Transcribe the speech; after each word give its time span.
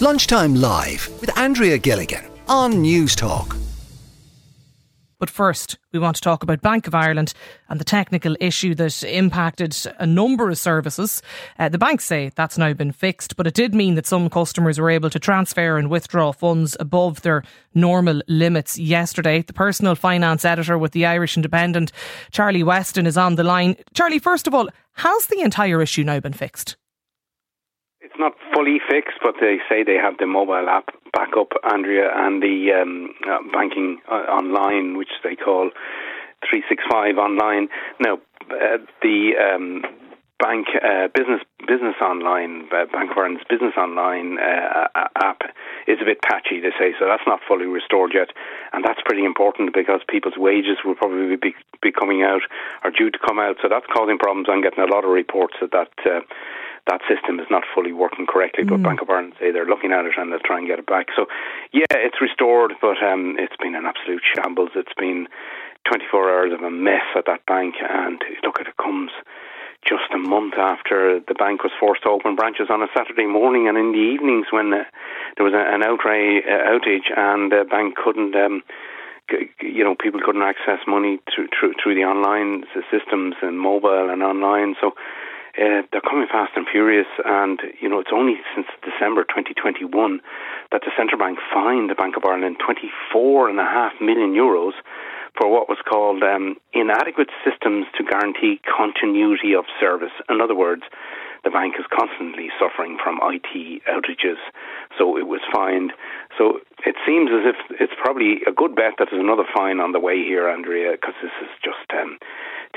Lunchtime 0.00 0.54
Live 0.54 1.08
with 1.20 1.36
Andrea 1.36 1.76
Gilmartin 1.76 2.30
on 2.46 2.74
Newstalk. 2.74 3.56
But 5.18 5.28
first, 5.28 5.76
we 5.92 5.98
want 5.98 6.14
to 6.14 6.22
talk 6.22 6.44
about 6.44 6.62
Bank 6.62 6.86
of 6.86 6.94
Ireland 6.94 7.34
and 7.68 7.80
the 7.80 7.84
technical 7.84 8.36
issue 8.38 8.76
that 8.76 9.02
impacted 9.02 9.76
a 9.98 10.06
number 10.06 10.50
of 10.50 10.56
services. 10.56 11.20
Uh, 11.58 11.68
the 11.68 11.78
banks 11.78 12.04
say 12.04 12.30
that's 12.36 12.56
now 12.56 12.72
been 12.74 12.92
fixed, 12.92 13.34
but 13.34 13.48
it 13.48 13.54
did 13.54 13.74
mean 13.74 13.96
that 13.96 14.06
some 14.06 14.30
customers 14.30 14.78
were 14.78 14.88
able 14.88 15.10
to 15.10 15.18
transfer 15.18 15.76
and 15.76 15.90
withdraw 15.90 16.30
funds 16.30 16.76
above 16.78 17.22
their 17.22 17.42
normal 17.74 18.22
limits 18.28 18.78
yesterday. 18.78 19.42
The 19.42 19.52
personal 19.52 19.96
finance 19.96 20.44
editor 20.44 20.78
with 20.78 20.92
the 20.92 21.06
Irish 21.06 21.36
Independent, 21.36 21.90
Charlie 22.30 22.62
Weston, 22.62 23.04
is 23.04 23.18
on 23.18 23.34
the 23.34 23.42
line. 23.42 23.74
Charlie, 23.94 24.20
first 24.20 24.46
of 24.46 24.54
all, 24.54 24.68
has 24.92 25.26
the 25.26 25.40
entire 25.40 25.82
issue 25.82 26.04
now 26.04 26.20
been 26.20 26.34
fixed? 26.34 26.76
Not 28.18 28.32
fully 28.52 28.80
fixed, 28.90 29.18
but 29.22 29.34
they 29.40 29.58
say 29.68 29.84
they 29.84 29.94
have 29.94 30.18
the 30.18 30.26
mobile 30.26 30.68
app 30.68 30.90
back 31.12 31.30
up, 31.38 31.52
Andrea, 31.62 32.10
and 32.12 32.42
the 32.42 32.72
um, 32.82 33.14
uh, 33.24 33.38
banking 33.52 33.98
uh, 34.10 34.26
online, 34.26 34.96
which 34.96 35.12
they 35.22 35.36
call 35.36 35.70
365 36.50 37.16
online. 37.16 37.68
Now, 38.00 38.18
uh, 38.50 38.78
the 39.02 39.32
um, 39.38 39.82
bank 40.38 40.66
uh, 40.74 41.08
business 41.14 41.42
business 41.66 41.98
online 42.00 42.66
uh, 42.72 42.86
Bank 42.90 43.10
of 43.10 43.48
business 43.50 43.74
online 43.76 44.38
uh, 44.38 44.86
app 45.20 45.42
is 45.86 45.98
a 46.00 46.04
bit 46.04 46.22
patchy. 46.22 46.60
They 46.60 46.72
say 46.78 46.94
so. 46.98 47.06
That's 47.06 47.26
not 47.26 47.40
fully 47.46 47.66
restored 47.66 48.12
yet, 48.14 48.30
and 48.72 48.84
that's 48.84 49.00
pretty 49.04 49.24
important 49.24 49.74
because 49.74 50.00
people's 50.08 50.38
wages 50.38 50.78
will 50.84 50.94
probably 50.94 51.36
be 51.36 51.54
be 51.82 51.92
coming 51.92 52.22
out 52.22 52.42
or 52.84 52.90
due 52.90 53.10
to 53.10 53.18
come 53.18 53.38
out. 53.38 53.56
So 53.62 53.68
that's 53.68 53.86
causing 53.92 54.18
problems. 54.18 54.46
I'm 54.50 54.62
getting 54.62 54.82
a 54.82 54.90
lot 54.90 55.04
of 55.04 55.10
reports 55.10 55.54
that 55.60 55.72
that 55.72 55.90
that 56.88 57.00
system 57.06 57.38
is 57.38 57.46
not 57.50 57.62
fully 57.74 57.92
working 57.92 58.26
correctly. 58.26 58.64
But 58.64 58.80
mm. 58.80 58.84
Bank 58.84 59.02
of 59.02 59.10
Ireland 59.10 59.34
say 59.38 59.52
they're 59.52 59.68
looking 59.68 59.92
at 59.92 60.04
it 60.04 60.16
and 60.16 60.32
they'll 60.32 60.44
try 60.44 60.58
and 60.58 60.66
get 60.66 60.78
it 60.78 60.86
back. 60.86 61.08
So, 61.14 61.26
yeah, 61.72 61.92
it's 61.92 62.20
restored, 62.20 62.72
but 62.80 62.98
um, 63.04 63.36
it's 63.38 63.56
been 63.60 63.74
an 63.74 63.86
absolute 63.86 64.22
shambles. 64.34 64.70
It's 64.74 64.96
been 64.96 65.28
24 65.86 66.30
hours 66.30 66.52
of 66.52 66.62
a 66.62 66.70
mess 66.70 67.06
at 67.16 67.26
that 67.26 67.46
bank, 67.46 67.76
and 67.80 68.20
look, 68.42 68.60
at 68.60 68.66
it 68.66 68.76
comes 68.76 69.10
just 69.86 70.10
a 70.12 70.18
month 70.18 70.54
after 70.58 71.20
the 71.20 71.34
bank 71.34 71.62
was 71.62 71.72
forced 71.78 72.02
to 72.02 72.10
open 72.10 72.34
branches 72.34 72.66
on 72.68 72.82
a 72.82 72.88
Saturday 72.96 73.26
morning 73.26 73.68
and 73.68 73.78
in 73.78 73.92
the 73.92 73.98
evenings 73.98 74.46
when 74.50 74.72
uh, 74.74 74.82
there 75.36 75.46
was 75.46 75.54
a, 75.54 75.62
an 75.72 75.82
outrage, 75.82 76.42
uh, 76.44 76.66
outage 76.66 77.06
and 77.16 77.52
the 77.52 77.64
bank 77.68 77.94
couldn't. 77.96 78.34
Um, 78.34 78.62
you 79.60 79.84
know, 79.84 79.94
people 79.94 80.20
couldn't 80.24 80.42
access 80.42 80.80
money 80.86 81.20
through, 81.28 81.48
through 81.52 81.74
through 81.82 81.94
the 81.94 82.04
online 82.04 82.64
systems 82.90 83.34
and 83.42 83.60
mobile 83.60 84.08
and 84.08 84.22
online. 84.22 84.74
So 84.80 84.92
uh, 85.58 85.82
they're 85.90 86.00
coming 86.00 86.26
fast 86.30 86.52
and 86.54 86.66
furious, 86.70 87.08
and 87.24 87.60
you 87.80 87.88
know 87.88 87.98
it's 87.98 88.14
only 88.14 88.34
since 88.54 88.66
December 88.82 89.24
2021 89.24 89.90
that 90.70 90.82
the 90.82 90.92
central 90.96 91.18
bank 91.18 91.38
fined 91.52 91.90
the 91.90 91.98
Bank 91.98 92.16
of 92.16 92.24
Ireland 92.24 92.56
24 92.64 93.50
and 93.50 93.58
a 93.58 93.64
half 93.64 93.92
million 94.00 94.34
euros 94.34 94.72
for 95.36 95.50
what 95.50 95.68
was 95.68 95.78
called 95.88 96.22
um, 96.22 96.56
inadequate 96.72 97.30
systems 97.44 97.86
to 97.96 98.04
guarantee 98.04 98.60
continuity 98.64 99.54
of 99.54 99.64
service. 99.80 100.14
In 100.28 100.40
other 100.40 100.54
words, 100.54 100.82
the 101.44 101.50
bank 101.50 101.74
is 101.78 101.86
constantly 101.90 102.50
suffering 102.58 102.98
from 103.02 103.20
IT 103.22 103.82
outages, 103.86 104.38
so 104.98 105.16
it 105.16 105.26
was 105.26 105.40
fined. 105.54 105.92
So 106.36 106.60
it 106.84 106.96
seems 107.06 107.30
as 107.30 107.54
if 107.54 107.80
it's 107.80 107.94
probably 108.02 108.42
a 108.46 108.52
good 108.52 108.74
bet 108.74 108.98
that 108.98 109.08
there's 109.10 109.22
another 109.22 109.46
fine 109.54 109.78
on 109.78 109.92
the 109.92 110.00
way 110.00 110.18
here, 110.22 110.48
Andrea, 110.48 110.92
because 110.92 111.14
this 111.22 111.34
is 111.42 111.50
just 111.62 111.86
um, 111.94 112.18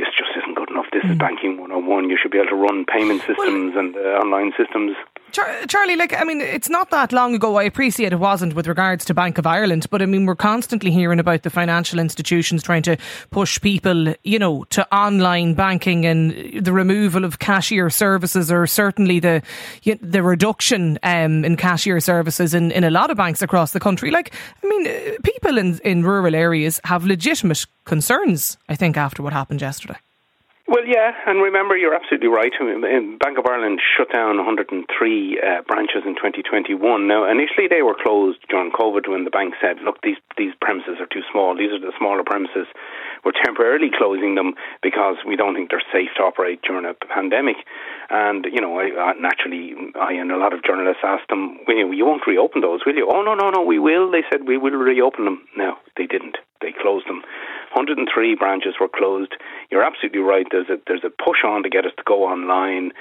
this 0.02 0.10
just 0.18 0.34
isn't 0.34 0.58
good 0.58 0.74
enough. 0.74 0.90
This 0.92 1.06
mm. 1.06 1.14
is 1.14 1.18
banking 1.18 1.62
101. 1.62 2.10
You 2.10 2.18
should 2.18 2.34
be 2.34 2.42
able 2.42 2.50
to 2.50 2.56
run 2.58 2.86
payment 2.90 3.22
systems 3.22 3.78
well, 3.78 3.86
and 3.86 3.96
uh, 3.96 4.18
online 4.26 4.52
systems 4.58 4.98
Char- 5.32 5.66
Charlie, 5.68 5.96
like, 5.96 6.14
I 6.14 6.24
mean, 6.24 6.42
it's 6.42 6.70
not 6.70 6.90
that 6.90 7.12
long 7.12 7.34
ago. 7.36 7.58
I 7.58 7.64
appreciate 7.64 8.12
it 8.12 8.20
wasn't 8.20 8.54
with 8.54 8.68
regards 8.68 9.06
to 9.06 9.14
Bank 9.14 9.38
of 9.38 9.48
Ireland, 9.48 9.88
but 9.90 10.02
I 10.02 10.06
mean, 10.06 10.26
we're 10.26 10.36
constantly 10.36 10.92
hearing 10.92 11.20
about 11.20 11.44
the 11.44 11.50
financial 11.50 12.00
institutions 12.00 12.64
trying 12.64 12.84
to 12.84 12.98
push 13.30 13.60
people, 13.62 14.14
you 14.24 14.40
know, 14.40 14.66
to 14.72 14.96
online 14.96 15.54
banking 15.54 16.06
and 16.06 16.64
the 16.64 16.74
removal 16.74 17.24
of 17.24 17.40
cashier 17.40 17.90
services, 17.90 18.52
or 18.52 18.68
certainly 18.68 19.20
the 19.20 19.42
the 20.02 20.22
reduction 20.22 21.00
um, 21.04 21.46
in 21.46 21.56
cashier 21.56 22.00
services 22.00 22.54
in, 22.54 22.72
in 22.72 22.84
a 22.84 22.92
lot 22.92 23.10
of 23.10 23.18
banks 23.18 23.42
across 23.42 23.72
the 23.72 23.80
country. 23.80 24.12
Like, 24.12 24.34
I 24.64 24.68
mean, 24.68 24.88
uh, 24.88 25.18
people 25.24 25.58
in 25.58 25.80
in 25.84 26.04
rural 26.04 26.36
areas 26.36 26.80
have 26.84 27.06
legitimate 27.06 27.66
concerns. 27.86 28.58
I 28.68 28.76
think 28.76 28.98
after 28.98 29.24
what 29.24 29.34
happened 29.34 29.62
yesterday. 29.62 29.98
Well, 30.72 30.88
yeah, 30.88 31.12
and 31.28 31.44
remember, 31.44 31.76
you're 31.76 31.94
absolutely 31.94 32.30
right. 32.30 32.54
Bank 33.20 33.38
of 33.38 33.44
Ireland 33.44 33.82
shut 33.84 34.08
down 34.08 34.38
103 34.38 34.72
uh, 34.80 35.62
branches 35.68 36.08
in 36.08 36.16
2021. 36.16 36.80
Now, 37.12 37.30
initially 37.30 37.68
they 37.68 37.82
were 37.82 37.94
closed 37.94 38.40
during 38.48 38.72
COVID 38.72 39.04
when 39.12 39.26
the 39.26 39.36
bank 39.36 39.56
said, 39.60 39.84
"Look, 39.84 40.00
these 40.02 40.16
these 40.38 40.56
premises 40.62 40.96
are 41.04 41.12
too 41.12 41.28
small. 41.30 41.58
These 41.60 41.76
are 41.76 41.84
the 41.84 41.92
smaller 42.00 42.24
premises. 42.24 42.72
We're 43.26 43.36
temporarily 43.44 43.92
closing 43.92 44.36
them 44.36 44.56
because 44.82 45.18
we 45.28 45.36
don't 45.36 45.56
think 45.56 45.72
they're 45.72 45.92
safe 45.92 46.16
to 46.16 46.24
operate 46.24 46.62
during 46.64 46.86
a 46.88 46.96
pandemic." 46.96 47.58
And 48.10 48.48
you 48.48 48.62
know, 48.64 48.80
I, 48.80 49.12
naturally, 49.20 49.76
I 50.00 50.14
and 50.14 50.32
a 50.32 50.38
lot 50.38 50.54
of 50.54 50.64
journalists 50.64 51.04
asked 51.04 51.28
them, 51.28 51.60
well, 51.68 51.92
"You 51.92 52.06
won't 52.06 52.26
reopen 52.26 52.62
those, 52.62 52.86
will 52.86 52.96
you?" 52.96 53.12
"Oh 53.12 53.22
no, 53.22 53.36
no, 53.36 53.50
no, 53.52 53.60
we 53.60 53.78
will." 53.78 54.10
They 54.10 54.24
said, 54.32 54.48
"We 54.48 54.56
will 54.58 54.80
reopen 54.80 55.26
them." 55.26 55.44
No, 55.58 55.76
they 55.98 56.08
didn't. 56.08 56.38
They 57.86 57.94
closed 57.94 57.98
them. 57.98 58.08
103 58.08 58.36
branches 58.36 58.76
were 58.80 58.88
closed. 58.88 59.34
You're 59.70 59.84
absolutely 59.84 60.22
right. 60.22 60.46
There's 60.50 60.70
a 60.70 60.78
there's 60.88 61.04
a 61.04 61.10
push 61.10 61.44
on 61.46 61.64
to 61.64 61.70
get 61.70 61.86
us 61.86 61.92
to 61.98 62.04
go 62.06 62.24
online. 62.24 62.92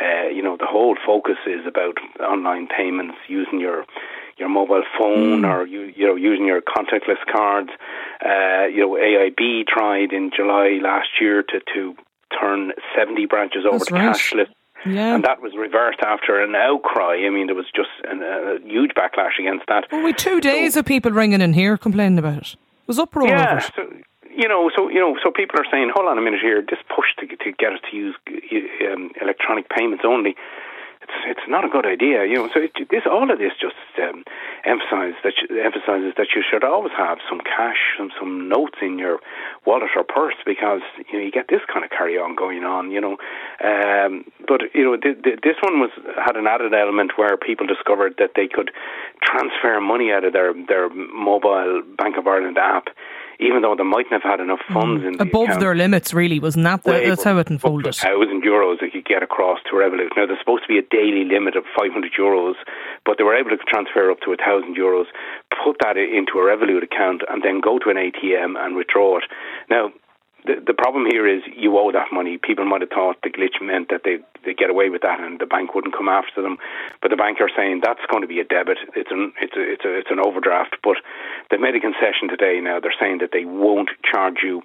Uh, 0.00 0.28
you 0.28 0.42
know, 0.42 0.56
the 0.56 0.66
whole 0.66 0.96
focus 1.06 1.36
is 1.46 1.66
about 1.66 1.96
online 2.20 2.68
payments 2.68 3.16
using 3.28 3.60
your 3.60 3.84
your 4.38 4.48
mobile 4.48 4.82
phone 4.98 5.42
mm. 5.42 5.48
or 5.48 5.66
you 5.66 5.92
you 5.94 6.06
know 6.06 6.16
using 6.16 6.46
your 6.46 6.60
contactless 6.60 7.24
cards. 7.30 7.70
Uh, 8.24 8.66
you 8.66 8.80
know, 8.80 8.96
AIB 8.96 9.66
tried 9.66 10.12
in 10.12 10.30
July 10.34 10.78
last 10.82 11.08
year 11.20 11.42
to 11.42 11.60
to 11.74 11.94
turn 12.38 12.72
70 12.96 13.26
branches 13.26 13.64
over 13.66 13.78
That's 13.78 13.86
to 13.86 13.94
right. 13.94 14.16
cashless. 14.16 14.54
Yeah. 14.86 15.14
And 15.14 15.24
that 15.24 15.42
was 15.42 15.52
reversed 15.56 16.00
after 16.00 16.42
an 16.42 16.54
outcry. 16.54 17.26
I 17.26 17.30
mean, 17.30 17.46
there 17.48 17.54
was 17.54 17.66
just 17.74 17.90
an, 18.04 18.22
a 18.22 18.58
huge 18.64 18.92
backlash 18.92 19.38
against 19.38 19.66
that. 19.68 19.84
Well, 19.92 20.02
we 20.02 20.14
two 20.14 20.40
days 20.40 20.74
so, 20.74 20.80
of 20.80 20.86
people 20.86 21.12
ringing 21.12 21.42
in 21.42 21.52
here 21.52 21.76
complaining 21.76 22.18
about 22.18 22.38
it. 22.38 22.54
It 22.54 22.88
was 22.88 22.98
uproar 22.98 23.28
yeah, 23.28 23.50
over 23.50 23.58
it. 23.58 23.72
So, 23.76 24.09
you 24.40 24.48
know, 24.48 24.70
so 24.74 24.88
you 24.88 24.98
know, 24.98 25.16
so 25.22 25.30
people 25.30 25.60
are 25.60 25.68
saying, 25.70 25.92
hold 25.92 26.08
on 26.08 26.16
a 26.16 26.22
minute 26.22 26.40
here, 26.40 26.64
this 26.64 26.80
push 26.88 27.12
to 27.20 27.28
to 27.28 27.52
get 27.52 27.74
us 27.74 27.80
to 27.90 27.96
use 27.96 28.16
um, 28.88 29.12
electronic 29.20 29.68
payments 29.68 30.02
only. 30.06 30.34
It's 31.02 31.12
it's 31.36 31.46
not 31.46 31.64
a 31.64 31.68
good 31.68 31.84
idea, 31.84 32.24
you 32.24 32.36
know. 32.36 32.48
So 32.48 32.60
it, 32.60 32.72
this 32.88 33.04
all 33.04 33.30
of 33.30 33.38
this 33.38 33.52
just 33.60 33.76
um, 34.00 34.24
emphasizes 34.64 35.20
that 35.24 35.34
you, 35.36 35.60
emphasizes 35.60 36.14
that 36.16 36.32
you 36.34 36.40
should 36.40 36.64
always 36.64 36.92
have 36.96 37.18
some 37.28 37.40
cash 37.44 38.00
and 38.00 38.10
some 38.18 38.48
notes 38.48 38.80
in 38.80 38.98
your 38.98 39.20
wallet 39.66 39.92
or 39.94 40.04
purse 40.04 40.40
because 40.46 40.80
you 41.12 41.18
know 41.18 41.24
you 41.24 41.30
get 41.30 41.48
this 41.48 41.60
kind 41.68 41.84
of 41.84 41.90
carry 41.90 42.16
on 42.16 42.34
going 42.34 42.64
on, 42.64 42.90
you 42.90 43.00
know. 43.00 43.20
Um, 43.60 44.24
but 44.48 44.72
you 44.72 44.84
know, 44.84 44.96
th- 44.96 45.20
th- 45.22 45.40
this 45.44 45.60
one 45.60 45.80
was 45.84 45.92
had 46.16 46.36
an 46.36 46.46
added 46.46 46.72
element 46.72 47.12
where 47.16 47.36
people 47.36 47.66
discovered 47.66 48.16
that 48.16 48.32
they 48.36 48.48
could 48.48 48.70
transfer 49.20 49.80
money 49.80 50.12
out 50.12 50.24
of 50.24 50.32
their 50.32 50.54
their 50.54 50.88
mobile 50.88 51.82
Bank 51.98 52.16
of 52.16 52.26
Ireland 52.26 52.56
app 52.56 52.88
even 53.40 53.62
though 53.62 53.74
they 53.74 53.84
mightn't 53.84 54.12
have 54.12 54.22
had 54.22 54.40
enough 54.40 54.60
funds 54.72 55.02
mm. 55.02 55.08
in 55.08 55.12
the 55.16 55.24
above 55.24 55.56
account, 55.56 55.60
their 55.60 55.74
limits, 55.74 56.12
really, 56.14 56.38
wasn't 56.38 56.64
that? 56.64 56.84
The, 56.84 57.02
that's 57.08 57.24
how 57.24 57.38
it 57.38 57.50
unfolded. 57.50 57.94
Thousand 57.94 58.42
euros 58.42 58.80
they 58.80 58.90
could 58.90 59.04
get 59.04 59.22
across 59.22 59.58
to 59.70 59.76
Revolut. 59.76 60.14
Now 60.16 60.26
there's 60.26 60.38
supposed 60.38 60.64
to 60.64 60.68
be 60.68 60.78
a 60.78 60.86
daily 60.90 61.24
limit 61.24 61.56
of 61.56 61.64
500 61.76 62.12
euros, 62.18 62.54
but 63.04 63.18
they 63.18 63.24
were 63.24 63.36
able 63.36 63.50
to 63.50 63.58
transfer 63.68 64.10
up 64.10 64.20
to 64.20 64.36
thousand 64.36 64.76
euros, 64.76 65.06
put 65.64 65.76
that 65.80 65.96
into 65.96 66.38
a 66.38 66.44
Revolut 66.44 66.82
account, 66.82 67.22
and 67.28 67.42
then 67.42 67.60
go 67.60 67.78
to 67.78 67.90
an 67.90 67.96
ATM 67.96 68.56
and 68.56 68.76
withdraw 68.76 69.18
it. 69.18 69.24
Now 69.68 69.92
the, 70.44 70.74
problem 70.74 71.06
here 71.06 71.26
is 71.26 71.42
you 71.54 71.78
owe 71.78 71.92
that 71.92 72.08
money. 72.12 72.38
People 72.38 72.64
might 72.64 72.80
have 72.80 72.90
thought 72.90 73.16
the 73.22 73.30
glitch 73.30 73.60
meant 73.60 73.88
that 73.90 74.02
they 74.04 74.18
they 74.40 74.54
get 74.54 74.70
away 74.70 74.88
with 74.88 75.02
that 75.02 75.20
and 75.20 75.38
the 75.38 75.44
bank 75.44 75.74
wouldn't 75.74 75.92
come 75.92 76.08
after 76.08 76.40
them, 76.40 76.56
but 77.02 77.10
the 77.10 77.16
bank 77.16 77.42
are 77.42 77.50
saying 77.54 77.82
that's 77.84 78.00
going 78.08 78.22
to 78.22 78.26
be 78.26 78.40
a 78.40 78.44
debit. 78.44 78.78
It's 78.96 79.10
an 79.10 79.32
it's 79.40 79.54
a, 79.54 79.60
it's 79.60 79.84
a, 79.84 79.92
it's 80.00 80.10
an 80.10 80.18
overdraft. 80.18 80.76
But 80.82 80.96
they 81.50 81.58
made 81.58 81.76
a 81.76 81.80
concession 81.80 82.28
today. 82.28 82.58
Now 82.60 82.80
they're 82.80 82.96
saying 82.98 83.18
that 83.20 83.30
they 83.32 83.44
won't 83.44 83.90
charge 84.00 84.40
you 84.42 84.62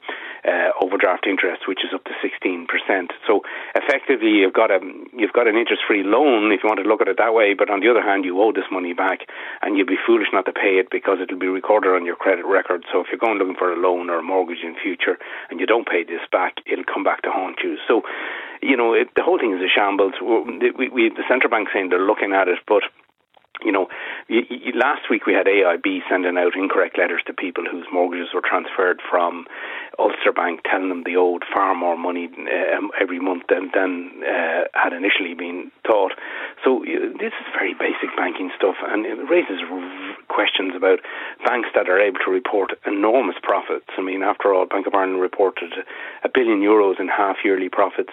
uh, 0.48 0.72
overdraft 0.82 1.28
interest, 1.28 1.68
which 1.68 1.84
is 1.84 1.92
up 1.94 2.06
to 2.06 2.16
sixteen 2.22 2.68
percent. 2.68 3.12
So 3.28 3.44
effectively, 3.76 4.32
you've 4.40 4.56
got 4.56 4.72
a 4.72 4.80
you've 5.12 5.36
got 5.36 5.48
an 5.48 5.58
interest 5.58 5.84
free 5.88 6.04
loan 6.04 6.52
if 6.52 6.64
you 6.64 6.70
want 6.72 6.80
to 6.80 6.88
look 6.88 7.02
at 7.02 7.10
it 7.10 7.18
that 7.18 7.34
way. 7.34 7.54
But 7.54 7.70
on 7.70 7.82
the 7.82 7.92
other 7.92 8.02
hand, 8.02 8.24
you 8.24 8.40
owe 8.40 8.54
this 8.54 8.72
money 8.72 8.94
back, 8.94 9.28
and 9.62 9.78
you'd 9.78 9.92
be 9.92 10.00
foolish 10.00 10.32
not 10.32 10.46
to 10.46 10.54
pay 10.54 10.80
it 10.80 10.88
because 10.90 11.20
it'll 11.22 11.38
be 11.38 11.52
recorded 11.52 11.92
on 11.92 12.06
your 12.06 12.16
credit 12.16 12.46
record. 12.46 12.86
So 12.92 13.02
if 13.02 13.08
you're 13.12 13.20
going 13.20 13.38
looking 13.38 13.60
for 13.60 13.72
a 13.72 13.76
loan 13.76 14.10
or 14.10 14.20
a 14.20 14.24
mortgage 14.24 14.64
in 14.64 14.76
future 14.76 15.18
and 15.50 15.60
you 15.60 15.65
you 15.66 15.74
don't 15.74 15.88
pay 15.90 16.04
this 16.04 16.22
back, 16.32 16.62
it'll 16.70 16.86
come 16.86 17.04
back 17.04 17.24
to 17.24 17.32
haunt 17.32 17.58
you. 17.64 17.78
So, 17.88 18.04
you 18.62 18.78
know, 18.78 18.94
it, 18.94 19.10
the 19.16 19.24
whole 19.24 19.40
thing 19.40 19.58
is 19.58 19.62
a 19.66 19.68
shambles. 19.68 20.14
We, 20.22 20.90
we, 20.90 21.10
the 21.10 21.26
central 21.28 21.50
bank 21.50 21.70
saying 21.74 21.90
they're 21.90 22.06
looking 22.06 22.34
at 22.34 22.48
it, 22.48 22.60
but 22.68 22.84
you 23.64 23.72
know, 23.72 23.88
last 24.76 25.10
week 25.10 25.26
we 25.26 25.34
had 25.34 25.48
AIB 25.48 26.02
sending 26.10 26.38
out 26.38 26.56
incorrect 26.56 26.98
letters 26.98 27.22
to 27.26 27.34
people 27.34 27.64
whose 27.70 27.86
mortgages 27.92 28.28
were 28.34 28.44
transferred 28.44 29.00
from 29.10 29.46
Ulster 29.98 30.34
Bank, 30.36 30.60
telling 30.70 30.90
them 30.90 31.04
they 31.06 31.16
owed 31.16 31.44
far 31.54 31.74
more 31.74 31.98
money 31.98 32.30
um, 32.76 32.92
every 33.00 33.20
month 33.20 33.44
than, 33.50 33.72
than 33.74 34.22
uh, 34.28 34.66
had 34.74 34.94
initially 34.94 35.34
been 35.34 35.72
thought. 35.88 36.12
So 36.66 36.82
uh, 36.82 37.14
this 37.22 37.32
is 37.38 37.48
very 37.54 37.76
basic 37.76 38.10
banking 38.18 38.50
stuff, 38.58 38.76
and 38.82 39.06
it 39.06 39.22
raises 39.30 39.62
questions 40.28 40.74
about 40.76 41.00
banks 41.46 41.70
that 41.76 41.88
are 41.88 42.02
able 42.02 42.18
to 42.26 42.32
report 42.32 42.74
enormous 42.88 43.36
profits. 43.44 43.86
I 43.98 44.02
mean, 44.02 44.24
after 44.24 44.52
all, 44.52 44.66
Bank 44.66 44.88
of 44.88 44.96
Ireland 44.96 45.22
reported 45.22 45.72
a 46.24 46.30
billion 46.30 46.62
euros 46.62 47.00
in 47.00 47.08
half 47.08 47.38
yearly 47.46 47.70
profits, 47.70 48.10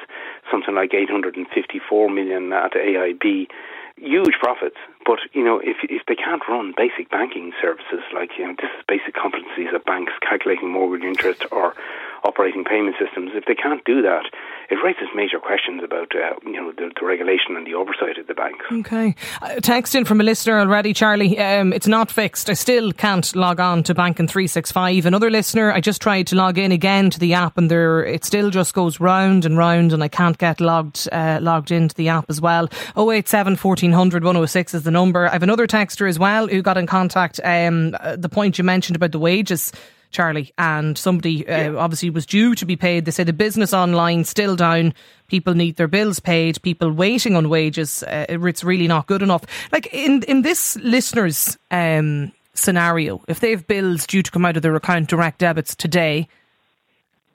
something 0.51 0.75
like 0.75 0.93
854 0.93 2.11
million 2.11 2.53
at 2.53 2.73
AIB 2.73 3.49
huge 3.97 4.35
profits. 4.41 4.77
But 5.07 5.21
you 5.33 5.45
know, 5.45 5.59
if 5.59 5.77
if 5.89 6.03
they 6.07 6.15
can't 6.15 6.43
run 6.49 6.75
basic 6.77 7.11
banking 7.11 7.53
services 7.61 8.05
like 8.15 8.31
you 8.39 8.47
know, 8.47 8.55
this 8.61 8.71
is 8.77 8.85
basic 8.87 9.15
competencies 9.15 9.75
of 9.75 9.85
banks 9.85 10.13
calculating 10.21 10.71
mortgage 10.71 11.05
interest 11.05 11.47
or 11.51 11.75
operating 12.25 12.65
payment 12.65 12.97
systems, 12.99 13.33
if 13.35 13.45
they 13.47 13.55
can't 13.55 13.85
do 13.85 14.03
that, 14.03 14.25
it 14.71 14.77
raises 14.83 15.09
major 15.15 15.39
questions 15.39 15.83
about 15.85 16.15
uh, 16.15 16.35
you 16.45 16.53
know 16.53 16.73
the, 16.73 16.91
the, 16.99 17.07
regulation 17.07 17.57
and 17.57 17.67
the 17.67 17.75
oversight 17.75 18.17
of 18.19 18.27
the 18.27 18.35
banks. 18.35 18.65
Okay, 18.71 19.15
uh, 19.43 19.57
text 19.61 19.95
in 19.95 20.05
from 20.05 20.21
a 20.21 20.25
listener 20.25 20.59
already, 20.59 20.93
Charlie. 20.93 21.39
Um, 21.39 21.73
it's 21.73 21.87
not 21.87 22.11
fixed. 22.11 22.49
I 22.49 22.55
still 22.55 22.93
can't 22.93 23.35
log 23.37 23.61
on 23.61 23.83
to 23.85 23.95
Banking 23.95 24.29
three 24.29 24.47
six 24.47 24.73
five. 24.73 25.05
Another 25.05 25.31
listener, 25.31 25.73
I 25.73 25.81
just 25.81 26.01
tried 26.01 26.27
to 26.29 26.37
log 26.37 26.59
in 26.59 26.73
again 26.73 27.11
to 27.11 27.19
the 27.19 27.35
app, 27.35 27.59
and 27.59 27.71
there 27.71 28.05
it 28.05 28.25
still 28.25 28.51
just 28.51 28.75
goes 28.75 29.01
round 29.01 29.45
and 29.45 29.59
round, 29.59 29.93
and 29.93 30.03
I 30.03 30.09
can't 30.09 30.39
get 30.39 30.61
logged 30.61 31.09
uh, 31.13 31.39
logged 31.43 31.71
into 31.71 31.95
the 31.95 32.09
app 32.09 32.27
as 32.29 32.41
well. 32.41 32.69
087 32.97 33.57
1400 33.57 34.25
106 34.25 34.75
is 34.75 34.83
the 34.83 34.91
number. 34.91 35.27
I 35.27 35.33
have 35.33 35.43
another 35.43 35.67
texter 35.67 36.09
as 36.09 36.19
well 36.19 36.47
who 36.47 36.63
got 36.63 36.79
in 36.79 36.87
contact. 36.87 37.41
Um, 37.45 37.97
uh, 38.01 38.17
the 38.17 38.29
point 38.29 38.59
you 38.59 38.65
mentioned 38.65 38.97
about 38.97 39.13
the 39.13 39.19
wages. 39.19 39.73
Charlie, 40.13 40.53
and 40.59 40.97
somebody 40.97 41.47
uh, 41.49 41.75
obviously 41.77 42.11
was 42.11 42.27
due 42.27 42.55
to 42.55 42.65
be 42.65 42.77
paid. 42.77 43.05
They 43.05 43.11
say 43.11 43.25
the 43.25 43.33
business 43.33 43.75
online 43.75 44.25
still 44.25 44.55
down. 44.55 44.95
People 45.27 45.55
need 45.55 45.77
their 45.77 45.89
bills 45.89 46.21
paid. 46.21 46.63
People 46.63 46.93
waiting 46.93 47.35
on 47.35 47.49
wages. 47.49 48.03
Uh, 48.03 48.27
it's 48.29 48.63
really 48.63 48.87
not 48.87 49.07
good 49.07 49.23
enough. 49.23 49.45
Like 49.73 49.93
in 49.93 50.23
in 50.25 50.43
this 50.43 50.77
listeners' 50.77 51.59
um, 51.71 52.33
scenario, 52.55 53.23
if 53.27 53.41
they 53.41 53.51
have 53.51 53.67
bills 53.67 54.07
due 54.07 54.23
to 54.23 54.31
come 54.31 54.45
out 54.45 54.57
of 54.57 54.63
their 54.63 54.77
account 54.77 55.09
direct 55.09 55.39
debits 55.39 55.75
today, 55.75 56.29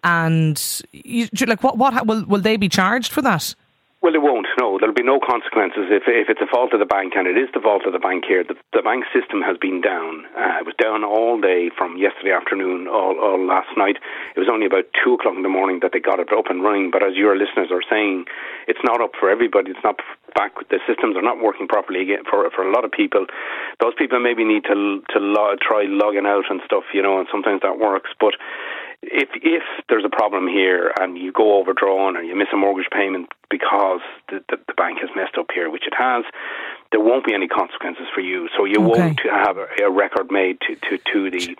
and 0.03 0.81
you, 0.93 1.27
like 1.47 1.63
what 1.63 1.77
what 1.77 2.05
will 2.05 2.23
will 2.25 2.41
they 2.41 2.57
be 2.57 2.69
charged 2.69 3.11
for 3.11 3.21
that? 3.23 3.55
Well, 4.07 4.15
it 4.15 4.23
won't. 4.23 4.47
No, 4.55 4.79
there'll 4.79 4.95
be 4.95 5.03
no 5.03 5.19
consequences 5.19 5.91
if 5.91 6.07
if 6.07 6.31
it's 6.31 6.39
a 6.39 6.47
fault 6.47 6.71
of 6.71 6.79
the 6.79 6.87
bank, 6.87 7.19
and 7.19 7.27
it 7.27 7.35
is 7.35 7.51
the 7.51 7.59
fault 7.59 7.83
of 7.83 7.91
the 7.91 7.99
bank 7.99 8.23
here. 8.23 8.39
The, 8.39 8.55
the 8.71 8.79
bank 8.79 9.03
system 9.11 9.43
has 9.43 9.59
been 9.59 9.83
down. 9.83 10.23
Uh, 10.31 10.63
it 10.63 10.65
was 10.65 10.79
down 10.79 11.03
all 11.03 11.35
day 11.35 11.67
from 11.75 11.99
yesterday 11.99 12.31
afternoon, 12.31 12.87
all, 12.87 13.19
all 13.19 13.35
last 13.35 13.67
night. 13.75 13.99
It 14.31 14.39
was 14.39 14.47
only 14.47 14.63
about 14.63 14.87
two 14.95 15.19
o'clock 15.19 15.35
in 15.35 15.43
the 15.43 15.51
morning 15.51 15.83
that 15.83 15.91
they 15.91 15.99
got 15.99 16.23
it 16.23 16.31
up 16.31 16.47
and 16.47 16.63
running. 16.63 16.87
But 16.87 17.03
as 17.03 17.19
your 17.19 17.35
listeners 17.35 17.67
are 17.67 17.83
saying, 17.83 18.31
it's 18.71 18.79
not 18.87 19.03
up 19.03 19.11
for 19.19 19.27
everybody. 19.27 19.75
It's 19.75 19.83
not 19.83 19.99
back. 20.31 20.55
The 20.71 20.79
systems 20.87 21.19
are 21.19 21.27
not 21.27 21.43
working 21.43 21.67
properly 21.67 21.99
again 21.99 22.23
for 22.23 22.47
for 22.55 22.63
a 22.63 22.71
lot 22.71 22.87
of 22.87 22.95
people. 22.95 23.27
Those 23.83 23.99
people 23.99 24.23
maybe 24.23 24.47
need 24.47 24.63
to 24.71 25.03
to 25.11 25.19
try 25.59 25.83
logging 25.83 26.23
out 26.23 26.47
and 26.47 26.63
stuff, 26.63 26.87
you 26.95 27.03
know, 27.03 27.19
and 27.19 27.27
sometimes 27.27 27.59
that 27.59 27.75
works, 27.75 28.15
but 28.23 28.39
if 29.01 29.29
if 29.35 29.63
there's 29.89 30.05
a 30.05 30.09
problem 30.09 30.47
here 30.47 30.91
and 30.99 31.17
you 31.17 31.31
go 31.31 31.59
overdrawn 31.59 32.17
or 32.17 32.21
you 32.21 32.35
miss 32.35 32.47
a 32.53 32.57
mortgage 32.57 32.89
payment 32.91 33.29
because 33.49 34.01
the, 34.29 34.43
the, 34.49 34.57
the 34.67 34.73
bank 34.73 34.99
has 34.99 35.09
messed 35.15 35.37
up 35.37 35.47
here, 35.53 35.69
which 35.69 35.87
it 35.87 35.93
has, 35.97 36.25
there 36.91 36.99
won't 36.99 37.25
be 37.25 37.33
any 37.33 37.47
consequences 37.47 38.05
for 38.13 38.21
you. 38.21 38.49
So 38.57 38.65
you 38.65 38.79
okay. 38.79 39.01
won't 39.01 39.19
have 39.21 39.57
a, 39.57 39.67
a, 39.83 39.89
record 39.89 40.31
made 40.31 40.59
to, 40.61 40.75
to, 40.75 40.97
to 41.13 41.31
the 41.31 41.55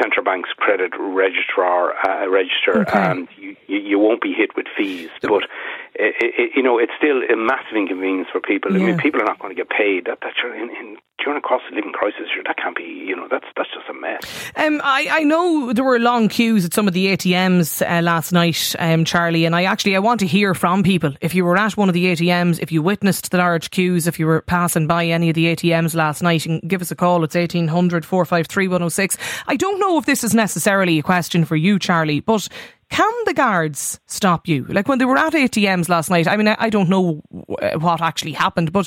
central 0.00 0.24
bank's 0.24 0.50
credit 0.56 0.92
registrar 0.98 1.94
uh, 2.06 2.28
register, 2.28 2.82
okay. 2.82 2.98
and 2.98 3.28
you, 3.36 3.56
you 3.66 3.98
won't 3.98 4.20
be 4.20 4.32
hit 4.32 4.56
with 4.56 4.66
fees. 4.76 5.10
But 5.20 5.44
it, 5.94 6.14
it, 6.20 6.50
you 6.56 6.62
know, 6.62 6.78
it's 6.78 6.92
still 6.96 7.22
a 7.22 7.36
massive 7.36 7.76
inconvenience 7.76 8.28
for 8.32 8.40
people. 8.40 8.72
Yeah. 8.72 8.82
I 8.82 8.86
mean, 8.86 8.98
people 8.98 9.20
are 9.20 9.24
not 9.24 9.38
going 9.38 9.54
to 9.54 9.60
get 9.60 9.68
paid. 9.68 10.06
That, 10.06 10.18
that's 10.22 10.36
in, 10.44 10.70
in 10.70 10.96
during 11.22 11.38
a 11.38 11.40
cost 11.40 11.64
of 11.68 11.74
living 11.74 11.92
crisis, 11.92 12.28
that 12.44 12.56
can't 12.56 12.76
be. 12.76 12.82
You 12.82 13.16
know, 13.16 13.28
that's 13.30 13.46
that's 13.56 13.68
just 13.72 13.88
a 13.88 13.94
mess. 13.94 14.50
Um, 14.56 14.80
I 14.82 15.06
I 15.10 15.24
know 15.24 15.72
there 15.72 15.84
were 15.84 15.98
long 15.98 16.28
queues 16.28 16.64
at 16.64 16.74
some 16.74 16.88
of 16.88 16.94
the 16.94 17.06
ATMs 17.06 17.82
uh, 17.82 18.02
last 18.02 18.32
night, 18.32 18.74
um, 18.78 19.04
Charlie, 19.04 19.44
and 19.44 19.54
I 19.54 19.64
actually 19.64 19.96
I 19.96 20.00
want 20.00 20.20
to 20.20 20.26
hear 20.26 20.54
from 20.54 20.82
people. 20.82 21.12
If 21.20 21.34
you 21.34 21.44
were 21.44 21.56
at 21.56 21.76
one 21.76 21.88
of 21.88 21.94
the 21.94 22.06
ATMs, 22.06 22.58
if 22.60 22.72
you 22.72 22.82
witnessed 22.82 23.30
the 23.30 23.38
large 23.38 23.70
queues, 23.70 24.06
if 24.06 24.18
you 24.18 24.26
were 24.26 24.42
passing 24.42 24.86
by 24.86 25.06
any 25.06 25.28
of 25.28 25.34
the 25.34 25.54
ATMs 25.54 25.94
last 25.94 26.22
night, 26.22 26.42
can 26.42 26.60
give 26.60 26.82
us 26.82 26.90
a 26.90 26.96
call. 26.96 27.22
It's 27.24 27.34
1800 27.34 28.04
453 28.04 28.68
106. 28.68 29.16
I 29.46 29.56
don't 29.56 29.78
know 29.78 29.98
if 29.98 30.06
this 30.06 30.24
is 30.24 30.34
necessarily 30.34 30.98
a 30.98 31.02
question 31.02 31.44
for 31.44 31.56
you, 31.56 31.78
Charlie, 31.78 32.20
but 32.20 32.48
can 32.92 33.12
the 33.24 33.32
guards 33.32 33.98
stop 34.06 34.46
you? 34.46 34.64
Like 34.64 34.86
when 34.86 34.98
they 34.98 35.06
were 35.06 35.16
at 35.16 35.32
ATMs 35.32 35.88
last 35.88 36.10
night, 36.10 36.28
I 36.28 36.36
mean, 36.36 36.48
I, 36.48 36.56
I 36.58 36.68
don't 36.68 36.90
know 36.90 37.22
what 37.30 38.02
actually 38.02 38.32
happened, 38.32 38.70
but 38.70 38.86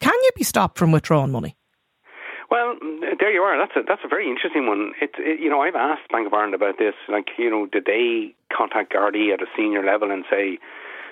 can 0.00 0.14
you 0.14 0.30
be 0.34 0.42
stopped 0.42 0.78
from 0.78 0.90
withdrawing 0.90 1.30
money? 1.30 1.54
Well, 2.50 2.76
there 3.20 3.30
you 3.30 3.42
are. 3.42 3.58
That's 3.58 3.76
a 3.76 3.82
that's 3.86 4.00
a 4.04 4.08
very 4.08 4.28
interesting 4.28 4.66
one. 4.66 4.92
It, 5.00 5.10
it, 5.18 5.40
you 5.40 5.50
know 5.50 5.60
I've 5.60 5.76
asked 5.76 6.10
Bank 6.10 6.26
of 6.26 6.32
Ireland 6.32 6.54
about 6.54 6.78
this. 6.78 6.94
Like 7.08 7.28
you 7.38 7.50
know, 7.50 7.66
did 7.66 7.84
they 7.84 8.34
contact 8.56 8.92
Gardaí 8.92 9.32
at 9.32 9.42
a 9.42 9.46
senior 9.56 9.84
level 9.84 10.10
and 10.10 10.24
say 10.30 10.58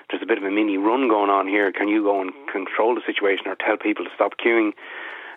there's 0.09 0.23
a 0.23 0.25
bit 0.25 0.39
of 0.39 0.43
a 0.43 0.51
mini 0.51 0.77
run 0.77 1.09
going 1.09 1.29
on 1.29 1.47
here? 1.47 1.71
Can 1.71 1.87
you 1.87 2.03
go 2.03 2.21
and 2.21 2.31
control 2.51 2.95
the 2.95 3.01
situation 3.05 3.45
or 3.47 3.55
tell 3.55 3.77
people 3.77 4.05
to 4.05 4.11
stop 4.15 4.33
queuing? 4.43 4.73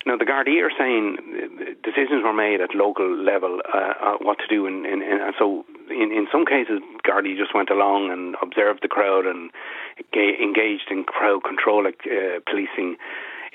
Now, 0.06 0.18
the 0.18 0.26
Gardaí 0.26 0.60
are 0.60 0.72
saying 0.76 1.16
uh, 1.16 1.72
decisions 1.82 2.22
were 2.22 2.34
made 2.36 2.60
at 2.60 2.74
local 2.74 3.08
level 3.08 3.60
uh, 3.72 3.94
uh, 4.00 4.16
what 4.20 4.38
to 4.38 4.46
do, 4.46 4.66
and, 4.66 4.84
and, 4.84 5.02
and 5.02 5.34
so 5.38 5.64
in, 5.94 6.12
in 6.12 6.26
some 6.30 6.44
cases, 6.44 6.80
Gardaí 7.06 7.36
just 7.36 7.54
went 7.54 7.70
along 7.70 8.10
and 8.10 8.36
observed 8.42 8.80
the 8.82 8.88
crowd 8.88 9.26
and 9.26 9.50
engaged 10.14 10.90
in 10.90 11.04
crowd 11.04 11.44
control 11.44 11.86
uh, 11.86 12.40
policing. 12.46 12.96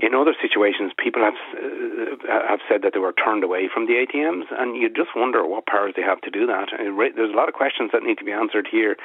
In 0.02 0.16
other 0.16 0.34
situations, 0.42 0.94
people 0.98 1.22
have 1.22 1.36
uh, 1.60 2.48
have 2.48 2.60
said 2.70 2.84
that 2.84 2.94
they 2.94 3.00
were 3.00 3.12
turned 3.12 3.44
away 3.44 3.68
from 3.68 3.86
the 3.86 4.00
ATMs, 4.00 4.46
and 4.50 4.78
you 4.78 4.88
just 4.88 5.12
wonder 5.14 5.46
what 5.46 5.66
powers 5.66 5.94
they 5.98 6.04
have 6.04 6.22
to 6.22 6.32
do 6.32 6.48
that. 6.48 6.70
There's 6.72 7.34
a 7.34 7.36
lot 7.36 7.50
of 7.50 7.54
questions 7.54 7.92
that 7.92 8.04
need 8.04 8.18
to 8.20 8.24
be 8.24 8.32
answered 8.32 8.66
here. 8.72 8.96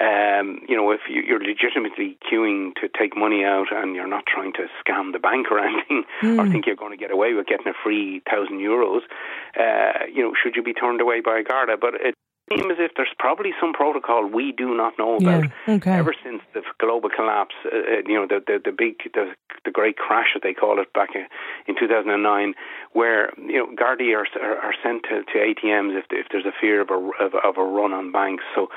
Um, 0.00 0.60
you 0.68 0.76
know, 0.76 0.92
if 0.92 1.00
you're 1.10 1.42
legitimately 1.42 2.18
queuing 2.22 2.74
to 2.76 2.86
take 2.86 3.16
money 3.16 3.42
out 3.42 3.66
and 3.72 3.96
you're 3.96 4.06
not 4.06 4.26
trying 4.26 4.52
to 4.52 4.68
scam 4.78 5.12
the 5.12 5.18
bank 5.18 5.50
or 5.50 5.58
anything, 5.66 6.04
mm. 6.22 6.38
or 6.38 6.46
hmm. 6.46 6.52
think 6.52 6.66
you're 6.66 6.76
going 6.76 6.92
to 6.92 6.96
get 6.96 7.10
away 7.10 7.34
with 7.34 7.46
getting 7.48 7.66
a 7.66 7.74
free 7.82 8.22
thousand 8.30 8.60
euros, 8.60 9.00
uh, 9.58 10.06
you 10.06 10.22
know, 10.22 10.34
should 10.40 10.54
you 10.54 10.62
be 10.62 10.72
turned 10.72 11.00
away 11.00 11.20
by 11.20 11.40
a 11.40 11.42
Garda? 11.42 11.76
But 11.80 11.94
it 11.94 12.14
seems 12.48 12.72
as 12.72 12.78
if 12.78 12.92
there's 12.96 13.14
probably 13.18 13.52
some 13.60 13.72
protocol 13.72 14.26
we 14.26 14.52
do 14.52 14.76
not 14.76 14.98
know 14.98 15.16
about. 15.16 15.44
Yeah, 15.66 15.74
okay. 15.74 15.92
Ever 15.92 16.14
since 16.22 16.42
the 16.54 16.62
global 16.78 17.08
collapse, 17.08 17.54
uh, 17.64 17.68
uh, 17.68 17.80
you 18.06 18.14
know, 18.14 18.26
the, 18.26 18.42
the 18.46 18.60
the 18.64 18.72
big 18.72 18.96
the 19.14 19.34
the 19.64 19.70
great 19.70 19.96
crash 19.96 20.28
that 20.34 20.42
they 20.42 20.54
call 20.54 20.80
it 20.80 20.92
back 20.92 21.10
in 21.14 21.74
2009, 21.78 22.54
where 22.92 23.32
you 23.36 23.58
know 23.58 23.66
Gardaí 23.74 24.14
are, 24.14 24.26
are, 24.40 24.58
are 24.58 24.74
sent 24.82 25.04
to, 25.04 25.24
to 25.24 25.38
ATMs 25.38 25.98
if 25.98 26.06
if 26.10 26.26
there's 26.30 26.46
a 26.46 26.52
fear 26.60 26.80
of 26.80 26.90
a 26.90 27.10
of, 27.20 27.34
of 27.34 27.56
a 27.56 27.64
run 27.64 27.92
on 27.92 28.12
banks. 28.12 28.44
So 28.54 28.68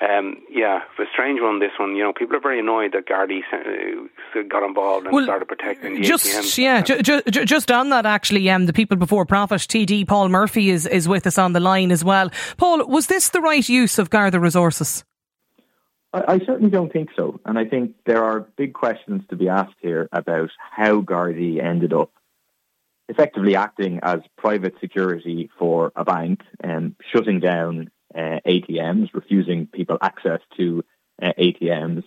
um, 0.00 0.36
yeah, 0.48 0.80
a 0.98 1.04
strange 1.12 1.40
one. 1.42 1.58
This 1.60 1.72
one, 1.78 1.94
you 1.94 2.02
know, 2.02 2.12
people 2.12 2.34
are 2.34 2.40
very 2.40 2.58
annoyed 2.58 2.92
that 2.92 3.06
Gardaí 3.06 3.40
uh, 3.52 4.42
got 4.48 4.66
involved 4.66 5.06
and 5.06 5.14
well, 5.14 5.24
started 5.24 5.46
protecting 5.46 5.94
the 5.94 6.00
just, 6.00 6.24
ATMs. 6.24 6.58
Yeah, 6.58 6.80
ju- 6.80 7.02
ju- 7.02 7.44
just 7.44 7.70
on 7.70 7.90
that, 7.90 8.06
actually, 8.06 8.48
um, 8.48 8.64
the 8.64 8.72
people 8.72 8.96
before 8.96 9.26
profit, 9.26 9.60
TD 9.60 10.06
Paul 10.08 10.30
Murphy 10.30 10.70
is 10.70 10.86
is 10.86 11.06
with 11.06 11.26
us 11.26 11.36
on 11.36 11.52
the 11.52 11.60
line 11.60 11.92
as 11.92 12.02
well. 12.02 12.30
Paul, 12.56 12.86
was 12.86 13.08
this 13.08 13.28
the 13.28 13.42
right 13.42 13.68
use 13.68 13.98
of 13.98 14.08
Garda 14.08 14.40
resources? 14.40 15.04
I, 16.14 16.34
I 16.34 16.38
certainly 16.38 16.70
don't 16.70 16.92
think 16.92 17.10
so, 17.14 17.38
and 17.44 17.58
I 17.58 17.66
think 17.66 17.94
there 18.06 18.24
are 18.24 18.40
big 18.56 18.72
questions 18.72 19.22
to 19.28 19.36
be 19.36 19.48
asked 19.48 19.76
here 19.80 20.08
about 20.12 20.50
how 20.70 21.02
Gardaí 21.02 21.62
ended 21.62 21.92
up 21.92 22.10
effectively 23.10 23.54
acting 23.54 24.00
as 24.02 24.20
private 24.38 24.74
security 24.80 25.50
for 25.58 25.92
a 25.94 26.04
bank 26.04 26.40
and 26.62 26.94
shutting 27.12 27.40
down 27.40 27.90
uh, 28.14 28.40
ATMs, 28.46 29.10
refusing 29.12 29.66
people 29.66 29.98
access 30.00 30.40
to 30.56 30.84
uh, 31.22 31.32
ATMs 31.38 32.04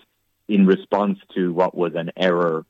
in 0.48 0.66
response 0.66 1.20
to 1.36 1.54
what 1.54 1.76
was 1.76 1.94
an 1.96 2.12
error 2.18 2.66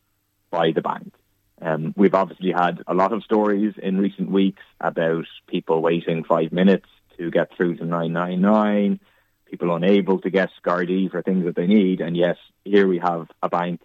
by 0.51 0.71
the 0.71 0.81
bank. 0.81 1.13
Um, 1.61 1.93
we've 1.95 2.13
obviously 2.13 2.51
had 2.51 2.83
a 2.87 2.93
lot 2.93 3.13
of 3.13 3.23
stories 3.23 3.73
in 3.81 3.97
recent 3.97 4.29
weeks 4.29 4.61
about 4.81 5.25
people 5.47 5.81
waiting 5.81 6.23
five 6.23 6.51
minutes 6.51 6.87
to 7.17 7.31
get 7.31 7.55
through 7.55 7.77
to 7.77 7.85
999, 7.85 8.99
people 9.45 9.75
unable 9.75 10.19
to 10.19 10.29
get 10.29 10.49
Gardaí 10.65 11.09
for 11.09 11.21
things 11.21 11.45
that 11.45 11.55
they 11.55 11.67
need, 11.67 12.01
and 12.01 12.17
yes, 12.17 12.37
here 12.65 12.87
we 12.87 12.99
have 12.99 13.27
a 13.41 13.49
bank 13.49 13.81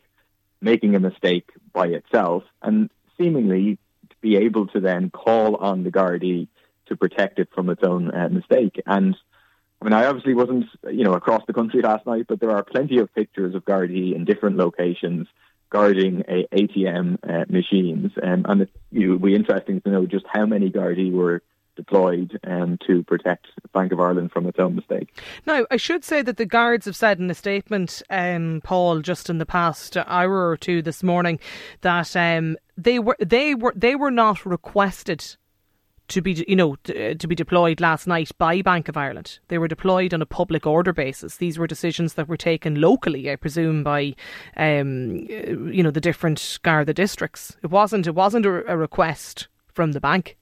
making 0.61 0.95
a 0.95 1.01
mistake 1.01 1.51
by 1.73 1.87
itself 1.87 2.43
and 2.63 2.91
seemingly 3.17 3.79
to 4.09 4.17
be 4.21 4.37
able 4.37 4.67
to 4.69 4.81
then 4.81 5.11
call 5.11 5.57
on 5.57 5.85
the 5.85 5.91
Gardaí 5.91 6.49
to 6.87 6.97
protect 6.97 7.39
it 7.39 7.49
from 7.55 7.71
its 7.71 7.83
own 7.85 8.11
uh, 8.13 8.29
mistake. 8.29 8.81
And 8.87 9.17
I 9.81 9.85
mean, 9.85 9.93
I 9.93 10.07
obviously 10.07 10.35
wasn't, 10.35 10.67
you 10.91 11.05
know, 11.05 11.15
across 11.15 11.43
the 11.47 11.53
country 11.53 11.83
last 11.83 12.05
night, 12.05 12.27
but 12.29 12.41
there 12.41 12.51
are 12.51 12.65
plenty 12.65 12.99
of 12.99 13.15
pictures 13.15 13.55
of 13.55 13.65
Gardaí 13.65 14.15
in 14.15 14.25
different 14.25 14.57
locations 14.57 15.29
guarding 15.71 16.25
a 16.29 16.47
ATM 16.53 17.19
uh, 17.29 17.45
machines, 17.49 18.11
um, 18.23 18.45
and 18.49 18.63
it 18.63 18.71
would 18.93 19.23
be 19.23 19.35
interesting 19.35 19.81
to 19.83 19.91
know 19.91 20.07
just 20.07 20.25
how 20.33 20.47
many 20.47 20.71
Gardaí 20.71 21.13
were 21.13 21.43
deployed 21.77 22.41
um, 22.45 22.77
to 22.87 23.05
protect 23.05 23.47
Bank 23.73 23.93
of 23.93 24.01
Ireland 24.01 24.33
from 24.33 24.47
its 24.47 24.59
own 24.59 24.75
mistake. 24.75 25.17
Now, 25.47 25.65
I 25.71 25.77
should 25.77 26.05
say 26.05 26.23
that 26.23 26.37
the 26.37 26.47
guards 26.47 26.87
have 26.87 26.97
said 26.97 27.21
in 27.21 27.31
a 27.31 27.35
statement, 27.35 28.03
um, 28.11 28.61
Paul, 28.65 29.01
just 29.01 29.31
in 29.31 29.39
the 29.39 29.47
past 29.47 29.97
hour 29.97 30.49
or 30.49 30.57
two 30.57 30.83
this 30.83 31.05
morning, 31.05 31.39
that 31.83 32.17
um, 32.17 32.57
they 32.77 32.99
were 32.99 33.17
they 33.21 33.55
were 33.55 33.73
they 33.77 33.95
were 33.95 34.11
not 34.11 34.45
requested 34.45 35.37
to 36.09 36.23
be 36.23 36.45
you 36.49 36.57
know 36.57 36.77
to, 36.85 37.15
to, 37.15 37.27
be 37.27 37.35
deployed 37.35 37.81
last 37.81 38.07
night 38.07 38.31
by 38.39 38.63
Bank 38.63 38.89
of 38.89 38.97
Ireland. 38.97 39.39
They 39.49 39.59
were 39.59 39.69
deployed 39.69 40.13
on 40.13 40.23
a 40.23 40.27
public 40.27 40.67
order 40.67 40.93
basis. 40.93 41.37
These 41.37 41.59
were 41.59 41.67
decisions 41.67 42.15
that 42.15 42.29
were 42.29 42.37
taken 42.37 42.81
locally, 42.81 43.31
I 43.31 43.37
presume, 43.37 43.83
by 43.85 44.15
um, 44.57 45.27
you 45.29 45.83
know 45.83 45.91
the 45.91 46.01
different 46.01 46.59
Garda 46.63 46.95
districts. 46.95 47.57
It 47.63 47.71
wasn't 47.71 48.07
it 48.07 48.15
wasn't 48.15 48.47
a, 48.47 48.73
a 48.73 48.77
request 48.77 49.49
from 49.73 49.93
the 49.93 50.01
bank. 50.01 50.37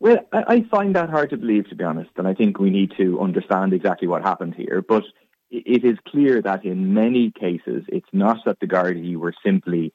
Well, 0.00 0.16
I 0.32 0.64
find 0.70 0.96
that 0.96 1.10
hard 1.10 1.28
to 1.28 1.36
believe, 1.36 1.68
to 1.68 1.74
be 1.74 1.84
honest, 1.84 2.10
and 2.16 2.26
I 2.26 2.32
think 2.32 2.58
we 2.58 2.70
need 2.70 2.92
to 2.96 3.20
understand 3.20 3.74
exactly 3.74 4.08
what 4.08 4.22
happened 4.22 4.54
here. 4.54 4.80
But 4.80 5.04
it 5.50 5.84
is 5.84 5.98
clear 6.08 6.40
that 6.40 6.64
in 6.64 6.94
many 6.94 7.32
cases, 7.38 7.84
it's 7.88 8.08
not 8.10 8.38
that 8.46 8.60
the 8.60 8.66
Gardaí 8.66 9.16
were 9.16 9.34
simply 9.44 9.92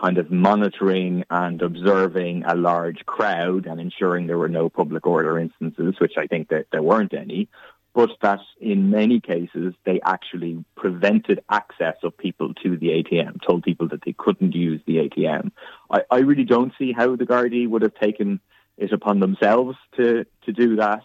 kind 0.00 0.18
of 0.18 0.30
monitoring 0.30 1.24
and 1.30 1.60
observing 1.60 2.44
a 2.46 2.54
large 2.54 3.04
crowd 3.06 3.66
and 3.66 3.80
ensuring 3.80 4.26
there 4.26 4.38
were 4.38 4.48
no 4.48 4.68
public 4.68 5.06
order 5.06 5.38
instances, 5.38 5.94
which 5.98 6.14
I 6.16 6.26
think 6.26 6.48
that 6.48 6.66
there 6.72 6.82
weren't 6.82 7.12
any, 7.12 7.48
but 7.94 8.10
that 8.22 8.40
in 8.60 8.90
many 8.90 9.20
cases 9.20 9.74
they 9.84 10.00
actually 10.04 10.64
prevented 10.76 11.42
access 11.50 11.96
of 12.02 12.16
people 12.16 12.54
to 12.62 12.76
the 12.76 12.88
ATM, 12.88 13.40
told 13.46 13.62
people 13.62 13.88
that 13.88 14.04
they 14.04 14.14
couldn't 14.16 14.54
use 14.54 14.80
the 14.86 14.96
ATM. 14.96 15.50
I, 15.90 16.02
I 16.10 16.18
really 16.18 16.44
don't 16.44 16.72
see 16.78 16.92
how 16.92 17.16
the 17.16 17.26
Gardaí 17.26 17.68
would 17.68 17.82
have 17.82 17.94
taken 17.94 18.40
it 18.78 18.92
upon 18.92 19.20
themselves 19.20 19.76
to, 19.96 20.24
to 20.46 20.52
do 20.52 20.76
that. 20.76 21.02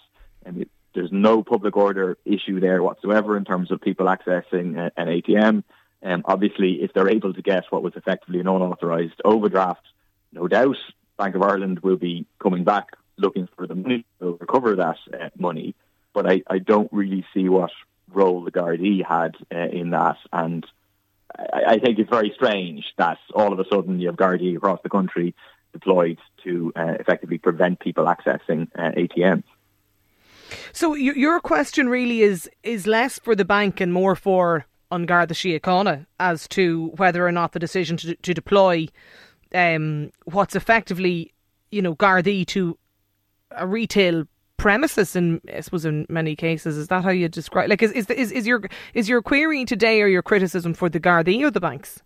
Mean, 0.49 0.69
there's 0.93 1.11
no 1.11 1.43
public 1.43 1.75
order 1.75 2.17
issue 2.23 2.59
there 2.59 2.81
whatsoever 2.81 3.35
in 3.35 3.43
terms 3.43 3.71
of 3.71 3.81
people 3.81 4.05
accessing 4.05 4.77
a, 4.77 4.91
an 4.95 5.07
ATM. 5.07 5.63
Um, 6.05 6.21
obviously, 6.25 6.83
if 6.83 6.93
they're 6.93 7.09
able 7.09 7.33
to 7.33 7.41
get 7.41 7.63
what 7.71 7.81
was 7.81 7.93
effectively 7.95 8.39
an 8.39 8.47
unauthorised 8.47 9.19
overdraft, 9.25 9.81
no 10.31 10.47
doubt 10.47 10.77
Bank 11.17 11.35
of 11.35 11.41
Ireland 11.41 11.79
will 11.79 11.97
be 11.97 12.27
coming 12.39 12.63
back 12.63 12.89
looking 13.17 13.49
for 13.55 13.65
the 13.65 13.73
money 13.73 14.05
to 14.19 14.37
recover 14.39 14.75
that 14.75 14.97
uh, 15.11 15.29
money. 15.37 15.73
But 16.13 16.29
I, 16.29 16.43
I 16.47 16.59
don't 16.59 16.93
really 16.93 17.25
see 17.33 17.49
what 17.49 17.71
role 18.13 18.43
the 18.43 18.51
Gardaí 18.51 19.03
had 19.03 19.35
uh, 19.53 19.69
in 19.69 19.89
that. 19.91 20.17
And 20.31 20.63
I, 21.37 21.63
I, 21.69 21.79
think 21.79 21.97
it's 21.97 22.09
very 22.09 22.31
strange 22.35 22.85
that 22.97 23.17
all 23.33 23.51
of 23.51 23.59
a 23.59 23.65
sudden 23.71 23.99
you 23.99 24.07
have 24.07 24.15
Gardaí 24.15 24.55
across 24.55 24.81
the 24.83 24.89
country 24.89 25.33
deployed 25.73 26.19
to 26.43 26.71
uh, 26.75 26.93
effectively 26.99 27.39
prevent 27.39 27.79
people 27.79 28.05
accessing 28.05 28.67
uh, 28.75 28.91
ATMs. 28.91 29.43
So 30.71 30.93
your 30.93 31.39
question 31.39 31.89
really 31.89 32.21
is 32.21 32.47
is 32.61 32.85
less 32.85 33.17
for 33.17 33.35
the 33.35 33.43
bank 33.43 33.81
and 33.81 33.91
more 33.91 34.15
for 34.15 34.67
An 34.91 35.05
Garda 35.05 35.33
Síochána 35.33 36.05
as 36.19 36.47
to 36.49 36.91
whether 36.97 37.25
or 37.25 37.31
not 37.31 37.53
the 37.53 37.59
decision 37.59 37.97
to, 37.97 38.15
to 38.15 38.33
deploy 38.33 38.87
um, 39.53 40.11
what's 40.25 40.55
effectively, 40.55 41.33
you 41.71 41.81
know, 41.81 41.95
Gardaí 41.95 42.45
to 42.47 42.77
a 43.51 43.65
retail 43.65 44.25
premises 44.57 45.15
in 45.15 45.41
I 45.53 45.59
suppose 45.59 45.85
in 45.85 46.05
many 46.09 46.35
cases 46.35 46.77
is 46.77 46.87
that 46.87 47.03
how 47.03 47.11
you 47.11 47.27
describe 47.27 47.69
like 47.69 47.83
is 47.83 47.91
is 47.91 48.09
is, 48.09 48.31
is 48.31 48.47
your 48.47 48.63
is 48.93 49.07
your 49.09 49.21
query 49.21 49.65
today 49.65 50.01
or 50.01 50.07
your 50.07 50.23
criticism 50.23 50.73
for 50.73 50.89
the 50.89 50.99
Gardaí 50.99 51.43
or 51.43 51.51
the 51.51 51.59
banks? 51.59 52.01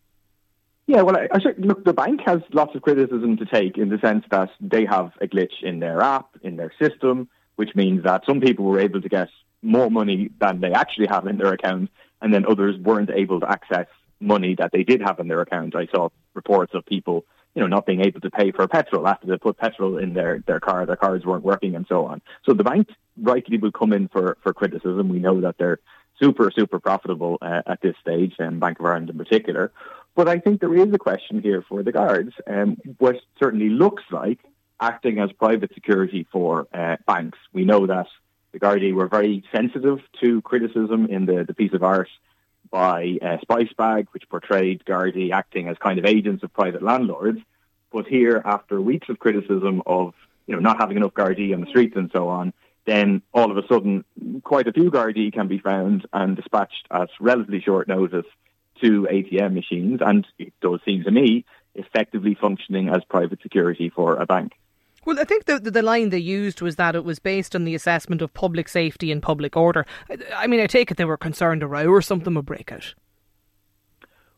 Yeah, 0.87 1.03
well, 1.03 1.17
I, 1.17 1.27
I 1.31 1.39
look, 1.59 1.85
the 1.85 1.93
bank 1.93 2.21
has 2.25 2.39
lots 2.51 2.75
of 2.75 2.81
criticism 2.81 3.37
to 3.37 3.45
take 3.45 3.77
in 3.77 3.89
the 3.89 3.99
sense 3.99 4.25
that 4.31 4.49
they 4.59 4.85
have 4.85 5.11
a 5.21 5.27
glitch 5.27 5.61
in 5.61 5.79
their 5.79 6.01
app, 6.01 6.29
in 6.41 6.55
their 6.55 6.73
system, 6.81 7.29
which 7.57 7.75
means 7.75 8.03
that 8.05 8.23
some 8.25 8.41
people 8.41 8.65
were 8.65 8.79
able 8.79 8.99
to 8.99 9.07
get 9.07 9.29
more 9.61 9.91
money 9.91 10.31
than 10.39 10.61
they 10.61 10.71
actually 10.71 11.05
have 11.05 11.27
in 11.27 11.37
their 11.37 11.53
account 11.53 11.91
and 12.21 12.33
then 12.33 12.45
others 12.45 12.75
weren't 12.77 13.09
able 13.09 13.39
to 13.39 13.49
access 13.49 13.87
money 14.19 14.55
that 14.55 14.71
they 14.71 14.83
did 14.83 15.01
have 15.01 15.19
in 15.19 15.27
their 15.27 15.41
account. 15.41 15.75
I 15.75 15.87
saw 15.87 16.09
reports 16.33 16.73
of 16.73 16.85
people, 16.85 17.25
you 17.55 17.61
know, 17.61 17.67
not 17.67 17.85
being 17.85 18.01
able 18.01 18.19
to 18.21 18.29
pay 18.29 18.51
for 18.51 18.67
petrol 18.67 19.07
after 19.07 19.27
they 19.27 19.37
put 19.37 19.57
petrol 19.57 19.97
in 19.97 20.13
their, 20.13 20.43
their 20.45 20.59
car, 20.59 20.85
their 20.85 20.95
cars 20.95 21.25
weren't 21.25 21.43
working 21.43 21.75
and 21.75 21.85
so 21.87 22.05
on. 22.05 22.21
So 22.45 22.53
the 22.53 22.63
bank 22.63 22.89
rightly 23.21 23.57
will 23.57 23.71
come 23.71 23.93
in 23.93 24.07
for, 24.09 24.37
for 24.43 24.53
criticism. 24.53 25.09
We 25.09 25.19
know 25.19 25.41
that 25.41 25.57
they're 25.57 25.79
super, 26.21 26.51
super 26.53 26.79
profitable 26.79 27.37
uh, 27.41 27.61
at 27.65 27.81
this 27.81 27.95
stage, 28.01 28.35
and 28.39 28.59
Bank 28.59 28.79
of 28.79 28.85
Ireland 28.85 29.09
in 29.09 29.17
particular. 29.17 29.71
But 30.15 30.27
I 30.27 30.39
think 30.39 30.59
there 30.59 30.75
is 30.75 30.93
a 30.93 30.97
question 30.97 31.41
here 31.41 31.63
for 31.67 31.81
the 31.81 31.93
guards, 31.93 32.33
um, 32.45 32.77
what 32.97 33.15
certainly 33.41 33.69
looks 33.69 34.03
like 34.11 34.39
acting 34.81 35.19
as 35.19 35.31
private 35.33 35.73
security 35.73 36.27
for 36.31 36.67
uh, 36.73 36.97
banks. 37.05 37.37
We 37.53 37.65
know 37.65 37.87
that 37.87 38.07
the 38.51 38.59
Gardaí 38.59 38.93
were 38.93 39.07
very 39.07 39.43
sensitive 39.51 39.99
to 40.21 40.41
criticism 40.41 41.07
in 41.07 41.25
the, 41.25 41.43
the 41.45 41.53
piece 41.53 41.73
of 41.73 41.83
art 41.83 42.09
by 42.71 43.17
uh, 43.21 43.37
Spice 43.41 43.71
Bag, 43.77 44.07
which 44.11 44.29
portrayed 44.29 44.83
Gardaí 44.85 45.31
acting 45.31 45.67
as 45.67 45.77
kind 45.77 45.99
of 45.99 46.05
agents 46.05 46.43
of 46.43 46.53
private 46.53 46.83
landlords. 46.83 47.39
But 47.91 48.05
here, 48.05 48.41
after 48.45 48.79
weeks 48.79 49.09
of 49.09 49.19
criticism 49.19 49.81
of 49.85 50.13
you 50.47 50.55
know 50.55 50.61
not 50.61 50.79
having 50.79 50.97
enough 50.97 51.13
Gardaí 51.13 51.53
on 51.53 51.61
the 51.61 51.67
streets 51.67 51.95
and 51.95 52.11
so 52.13 52.27
on, 52.27 52.53
then 52.85 53.21
all 53.33 53.51
of 53.51 53.57
a 53.57 53.67
sudden, 53.67 54.03
quite 54.43 54.67
a 54.67 54.73
few 54.73 54.91
Gardaí 54.91 55.33
can 55.33 55.47
be 55.47 55.59
found 55.59 56.07
and 56.13 56.35
dispatched 56.35 56.87
at 56.91 57.09
relatively 57.19 57.61
short 57.61 57.87
notice 57.87 58.25
to 58.81 59.07
ATM 59.11 59.53
machines, 59.53 59.99
and 60.03 60.25
it 60.37 60.53
does 60.61 60.79
seem 60.85 61.03
to 61.03 61.11
me 61.11 61.45
effectively 61.75 62.35
functioning 62.39 62.89
as 62.89 63.03
private 63.09 63.41
security 63.41 63.89
for 63.89 64.15
a 64.15 64.25
bank. 64.25 64.53
Well, 65.09 65.19
I 65.19 65.23
think 65.23 65.45
the, 65.45 65.59
the, 65.59 65.81
line 65.81 66.11
they 66.11 66.19
used 66.19 66.61
was 66.61 66.75
that 66.75 66.95
it 66.95 67.03
was 67.03 67.17
based 67.17 67.55
on 67.55 67.63
the 67.63 67.73
assessment 67.73 68.21
of 68.21 68.31
public 68.31 68.69
safety 68.69 69.11
and 69.11 69.23
public 69.23 69.57
order. 69.57 69.87
I, 70.07 70.17
I 70.35 70.45
mean, 70.45 70.59
I 70.59 70.67
take 70.67 70.91
it 70.91 70.97
they 70.97 71.05
were 71.05 71.17
concerned 71.17 71.63
a 71.63 71.67
row 71.67 71.87
or 71.87 71.99
something 71.99 72.35
would 72.35 72.45
break 72.45 72.71
out. 72.71 72.93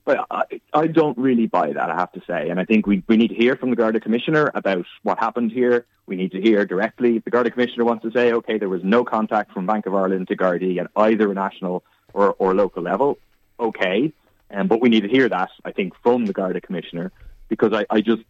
But 0.06 0.26
I, 0.32 0.62
I 0.74 0.88
don't 0.88 1.18
really 1.18 1.46
buy 1.46 1.74
that, 1.74 1.90
I 1.90 1.96
have 1.98 2.14
to 2.14 2.22
say. 2.26 2.48
And 2.48 2.58
I 2.58 2.64
think 2.64 2.88
we, 2.88 3.04
we 3.10 3.18
need 3.18 3.28
to 3.28 3.36
hear 3.36 3.58
from 3.58 3.70
the 3.70 3.76
Garda 3.76 4.00
Commissioner 4.00 4.50
about 4.56 4.86
what 5.04 5.20
happened 5.20 5.52
here. 5.52 5.86
We 6.06 6.16
need 6.16 6.32
to 6.32 6.40
hear 6.40 6.66
directly. 6.66 7.18
If 7.18 7.26
the 7.26 7.32
Garda 7.32 7.52
Commissioner 7.52 7.84
wants 7.84 8.04
to 8.04 8.12
say, 8.12 8.32
okay, 8.32 8.58
there 8.58 8.70
was 8.70 8.82
no 8.82 9.04
contact 9.04 9.52
from 9.52 9.66
Bank 9.66 9.88
of 9.88 9.94
Ireland 9.94 10.30
to 10.30 10.38
Gardaí 10.38 10.80
at 10.80 10.90
either 10.96 11.30
a 11.30 11.34
national 11.34 11.84
or, 12.14 12.32
or 12.40 12.56
local 12.56 12.82
level, 12.82 13.18
okay. 13.60 14.14
Um, 14.50 14.70
but 14.70 14.80
we 14.80 14.88
need 14.88 15.02
to 15.02 15.10
hear 15.10 15.28
that, 15.28 15.50
I 15.66 15.74
think, 15.74 15.96
from 16.02 16.28
the 16.28 16.34
Garda 16.34 16.62
Commissioner 16.62 17.12
because 17.50 17.74
I, 17.74 17.86
I 17.90 18.00
just 18.00 18.24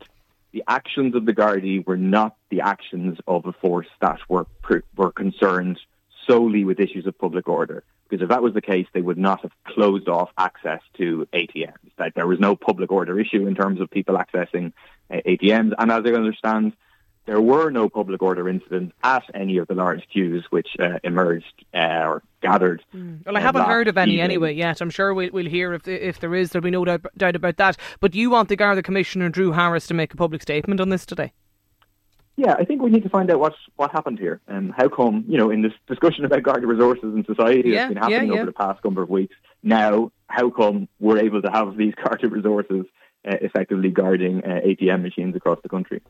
the 0.52 0.64
actions 0.68 1.16
of 1.16 1.26
the 1.26 1.34
Gardaí 1.34 1.86
were 1.86 1.98
not 1.98 2.36
the 2.50 2.62
actions 2.62 3.18
of 3.28 3.46
a 3.46 3.54
force 3.54 3.88
that 4.02 4.20
were 4.28 4.48
were 4.96 5.12
concerned 5.12 5.80
solely 6.28 6.64
with 6.64 6.80
issues 6.80 7.08
of 7.08 7.18
public 7.18 7.48
order. 7.48 7.84
Because 8.08 8.24
if 8.24 8.30
that 8.30 8.44
was 8.44 8.54
the 8.54 8.62
case, 8.62 8.88
they 8.94 9.02
would 9.02 9.18
not 9.18 9.42
have 9.42 9.52
closed 9.66 10.10
off 10.10 10.30
access 10.38 10.82
to 10.98 11.28
ATMs. 11.34 11.92
That 11.98 12.14
there 12.14 12.28
was 12.28 12.40
no 12.40 12.58
public 12.58 12.92
order 12.92 13.18
issue 13.20 13.48
in 13.48 13.56
terms 13.56 13.80
of 13.80 13.90
people 13.90 14.16
accessing 14.16 14.74
uh, 15.10 15.18
ATMs. 15.26 15.72
And 15.78 15.92
as 15.92 16.04
I 16.06 16.10
understand, 16.10 16.74
there 17.26 17.42
were 17.42 17.70
no 17.70 17.88
public 17.88 18.22
order 18.22 18.50
incidents 18.50 18.94
at 19.04 19.24
any 19.34 19.58
of 19.58 19.68
the 19.68 19.76
large 19.76 20.08
queues 20.12 20.46
which 20.50 20.70
uh, 20.80 21.00
emerged 21.04 21.66
uh, 21.74 22.04
or 22.06 22.24
gathered. 22.42 22.84
Mm. 22.94 23.26
Well, 23.26 23.38
I 23.38 23.40
haven't 23.40 23.66
heard 23.66 23.88
of 23.88 23.98
any 23.98 24.14
evening. 24.14 24.24
anyway 24.24 24.54
yet. 24.54 24.82
I'm 24.82 24.90
sure 24.90 25.14
we'll, 25.14 25.30
we'll 25.32 25.46
hear 25.46 25.74
if 25.74 25.88
if 25.88 26.20
there 26.20 26.34
is. 26.34 26.50
There'll 26.52 26.64
be 26.64 26.72
no 26.72 26.84
doubt, 26.84 27.06
doubt 27.18 27.36
about 27.36 27.58
that. 27.58 27.78
But 28.00 28.16
you 28.16 28.30
want 28.30 28.50
the 28.50 28.56
Garda 28.56 28.82
Commissioner 28.82 29.30
Drew 29.30 29.52
Harris 29.52 29.88
to 29.88 29.94
make 29.94 30.14
a 30.14 30.18
public 30.18 30.42
statement 30.42 30.82
on 30.82 30.90
this 30.90 31.06
today? 31.06 31.32
Yeah, 32.38 32.56
I 32.58 32.66
think 32.66 32.82
we 32.82 32.90
need 32.90 33.04
to 33.04 33.10
find 33.10 33.30
out 33.30 33.40
what 33.40 33.54
what 33.76 33.92
happened 33.92 34.18
here 34.18 34.42
and 34.48 34.74
how 34.74 34.90
come 34.90 35.26
you 35.28 35.38
know 35.38 35.52
in 35.52 35.62
this 35.62 35.74
discussion 35.88 36.26
about 36.26 36.42
Garda 36.42 36.66
resources 36.66 37.14
and 37.14 37.26
society 37.26 37.70
yeah, 37.70 37.82
that's 37.82 37.94
been 37.94 37.98
happening 37.98 38.30
yeah, 38.30 38.34
yeah. 38.34 38.42
over 38.42 38.46
the 38.48 38.54
past 38.54 38.84
number 38.84 39.04
of 39.04 39.10
weeks. 39.10 39.36
Now, 39.62 40.12
how 40.28 40.50
come 40.50 40.88
we're 41.00 41.20
able 41.20 41.42
to 41.44 41.52
have 41.52 41.78
these 41.78 41.94
Garda 42.04 42.30
resources 42.30 42.86
uh, 43.28 43.36
effectively 43.42 43.90
guarding 43.90 44.44
uh, 44.44 44.62
ATM 44.66 45.02
machines 45.02 45.36
across 45.36 45.60
the 45.62 45.70
country. 45.70 46.02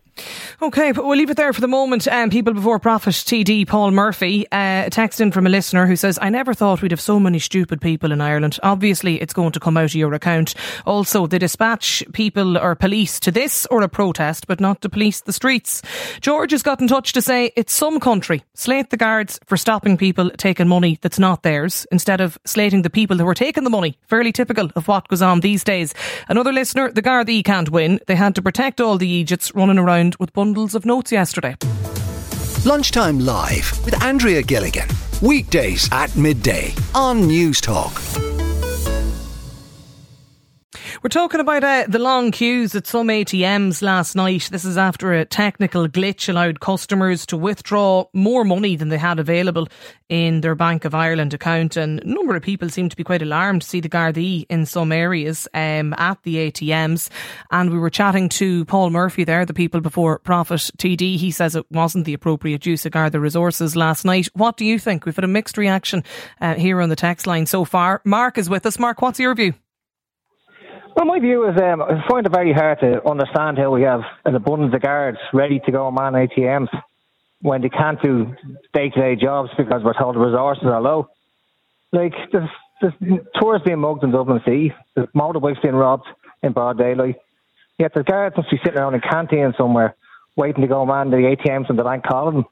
Okay, 0.62 0.92
but 0.92 1.06
we'll 1.06 1.18
leave 1.18 1.30
it 1.30 1.38
there 1.38 1.54
for 1.54 1.62
the 1.62 1.68
moment. 1.68 2.08
Um, 2.08 2.30
People 2.30 2.54
Before 2.54 2.80
Profit 2.80 3.14
TD 3.14 3.68
Paul 3.68 3.92
Murphy, 3.92 4.46
uh, 4.52 4.90
text 4.90 5.20
in 5.20 5.32
from 5.32 5.46
a 5.46 5.50
listener 5.50 5.88
who 5.88 5.96
says, 5.96 6.20
I 6.22 6.30
never 6.30 6.54
thought 6.54 6.82
we'd 6.82 6.92
have 6.92 7.02
so 7.02 7.20
many 7.20 7.40
stupid 7.40 7.82
people 7.82 8.12
in 8.12 8.22
Ireland. 8.22 8.60
Obviously, 8.64 9.22
it's 9.22 9.34
going 9.34 9.52
to 9.54 9.60
come 9.60 9.78
out 9.78 9.86
of 9.86 9.96
your 9.96 10.14
account. 10.14 10.56
Also, 10.86 11.28
they 11.28 11.40
dispatch 11.40 12.04
people 12.14 12.58
or 12.58 12.76
police 12.76 13.20
to 13.22 13.32
this 13.32 13.66
or 13.68 13.82
a 13.82 13.90
protest, 13.90 14.48
but 14.48 14.60
not 14.60 14.82
to 14.82 14.90
police 14.90 15.22
the 15.22 15.34
streets. 15.34 15.82
George 16.22 16.52
has 16.52 16.64
got 16.64 16.82
in 16.82 16.88
touch 16.88 17.14
to 17.14 17.22
say 17.22 17.52
it's 17.56 17.74
some 17.74 18.00
country. 18.00 18.44
Slate 18.54 18.90
the 18.90 18.98
guards 18.98 19.40
for 19.46 19.58
stopping 19.58 19.98
people 19.98 20.30
taking 20.32 20.68
money 20.68 21.00
that's 21.02 21.20
not 21.20 21.44
theirs 21.44 21.86
instead 21.92 22.22
of 22.22 22.38
slating 22.46 22.84
the 22.84 22.90
people 22.90 23.18
who 23.18 23.28
are 23.28 23.34
taking 23.34 23.64
the 23.64 23.70
money. 23.70 23.98
Fairly 24.08 24.32
typical 24.32 24.70
of 24.76 24.88
what 24.88 25.08
goes 25.08 25.22
on 25.22 25.40
these 25.40 25.64
days. 25.64 25.94
Another 26.30 26.54
listener, 26.54 26.92
the 26.92 27.01
Gardaí 27.02 27.44
can't 27.44 27.70
win. 27.70 28.00
They 28.08 28.16
had 28.16 28.36
to 28.36 28.42
protect 28.42 28.80
all 28.80 28.98
the 28.98 29.08
Egypts 29.08 29.54
running 29.54 29.78
around 29.78 30.16
with 30.20 30.34
bundles 30.34 30.76
of 30.76 30.86
notes 30.86 31.12
yesterday. 31.12 31.56
Lunchtime 32.66 33.20
Live 33.20 33.84
with 33.86 34.02
Andrea 34.04 34.42
Gilmartin. 34.44 34.88
Weekdays 35.22 35.90
at 35.92 36.16
midday 36.16 36.74
on 36.96 37.22
Newstalk. 37.22 38.31
We're 41.02 41.10
talking 41.10 41.40
about 41.40 41.64
uh, 41.64 41.86
the 41.88 42.00
long 42.00 42.32
queues 42.32 42.76
at 42.76 42.86
some 42.86 43.08
ATMs 43.08 43.82
last 43.82 44.16
night. 44.16 44.50
This 44.52 44.66
is 44.66 44.78
after 44.78 45.14
a 45.14 45.26
technical 45.26 45.88
glitch 45.88 46.28
allowed 46.28 46.60
customers 46.60 47.26
to 47.28 47.38
withdraw 47.38 48.06
more 48.14 48.44
money 48.44 48.76
than 48.76 48.90
they 48.90 48.98
had 48.98 49.18
available 49.18 49.68
in 50.10 50.42
their 50.42 50.56
Bank 50.56 50.84
of 50.86 50.94
Ireland 50.94 51.34
account. 51.34 51.78
And 51.78 52.02
a 52.02 52.08
number 52.08 52.36
of 52.36 52.44
people 52.44 52.70
seem 52.70 52.90
to 52.90 52.96
be 52.96 53.04
quite 53.04 53.22
alarmed 53.22 53.62
to 53.62 53.68
see 53.68 53.80
the 53.80 53.90
Gardaí 53.90 54.46
in 54.50 54.66
some 54.66 54.92
areas 54.92 55.48
um, 55.54 55.94
at 55.98 56.22
the 56.24 56.52
ATMs. 56.52 57.10
And 57.50 57.72
we 57.72 57.80
were 57.80 57.90
chatting 57.90 58.30
to 58.30 58.66
Paul 58.66 58.90
Murphy 58.90 59.24
there, 59.24 59.46
the 59.46 59.54
people 59.54 59.82
before 59.82 60.20
Profit 60.20 60.72
TD. 60.78 61.18
He 61.18 61.32
says 61.32 61.56
it 61.56 61.66
wasn't 61.72 62.06
the 62.06 62.14
appropriate 62.14 62.66
use 62.66 62.86
of 62.86 62.92
Garda 62.92 63.20
resources 63.20 63.76
last 63.76 64.04
night. 64.04 64.28
What 64.34 64.58
do 64.58 64.66
you 64.66 64.78
think? 64.78 65.06
We've 65.06 65.16
had 65.16 65.24
a 65.24 65.30
mixed 65.30 65.58
reaction 65.58 66.04
uh, 66.42 66.56
here 66.56 66.82
on 66.82 66.90
the 66.90 66.96
text 66.96 67.26
line 67.26 67.46
so 67.46 67.66
far. 67.66 68.02
Mark 68.04 68.38
is 68.38 68.50
with 68.50 68.66
us. 68.66 68.78
Mark, 68.78 69.02
what's 69.02 69.20
your 69.20 69.34
view? 69.34 69.54
Well, 70.96 71.06
my 71.06 71.20
view 71.20 71.48
is 71.48 71.56
um, 71.62 71.82
I 71.82 72.04
find 72.10 72.26
it 72.26 72.34
very 72.34 72.54
hard 72.54 72.80
to 72.82 73.08
understand 73.10 73.58
how 73.58 73.72
we 73.72 73.84
have 73.84 74.02
an 74.26 74.36
abundance 74.36 74.74
of 74.74 74.82
guards 74.82 75.18
ready 75.34 75.60
to 75.66 75.72
go 75.72 75.90
man 75.90 76.14
ATMs 76.14 76.68
when 77.42 77.62
they 77.62 77.70
can't 77.70 78.02
do 78.02 78.36
day-to-day 78.74 79.16
jobs 79.16 79.50
because 79.58 79.82
we're 79.84 79.98
told 79.98 80.16
the 80.16 80.20
resources 80.20 80.66
are 80.66 80.82
low. 80.82 81.08
Like, 81.94 82.14
there's, 82.32 82.50
there's 82.82 82.94
being 83.66 83.80
mugged 83.80 84.04
in 84.04 84.12
Dublin 84.12 84.42
Sea, 84.46 84.72
there's 84.96 85.08
motorbikes 85.16 85.62
being 85.62 85.76
robbed 85.76 86.08
in 86.44 86.52
broad 86.52 86.78
daylight. 86.78 87.16
Yet 87.80 87.94
the 87.94 88.04
guards 88.04 88.36
must 88.38 88.52
be 88.52 88.60
sitting 88.64 88.80
around 88.80 88.96
in 88.96 89.02
canteen 89.02 89.54
somewhere 89.58 89.96
waiting 90.36 90.62
to 90.62 90.68
go 90.68 90.86
man 90.86 91.10
the 91.10 91.18
ATMs 91.18 91.70
and 91.70 91.80
the 91.80 91.84
bank 91.84 92.04
calling 92.06 92.36
them. 92.36 92.46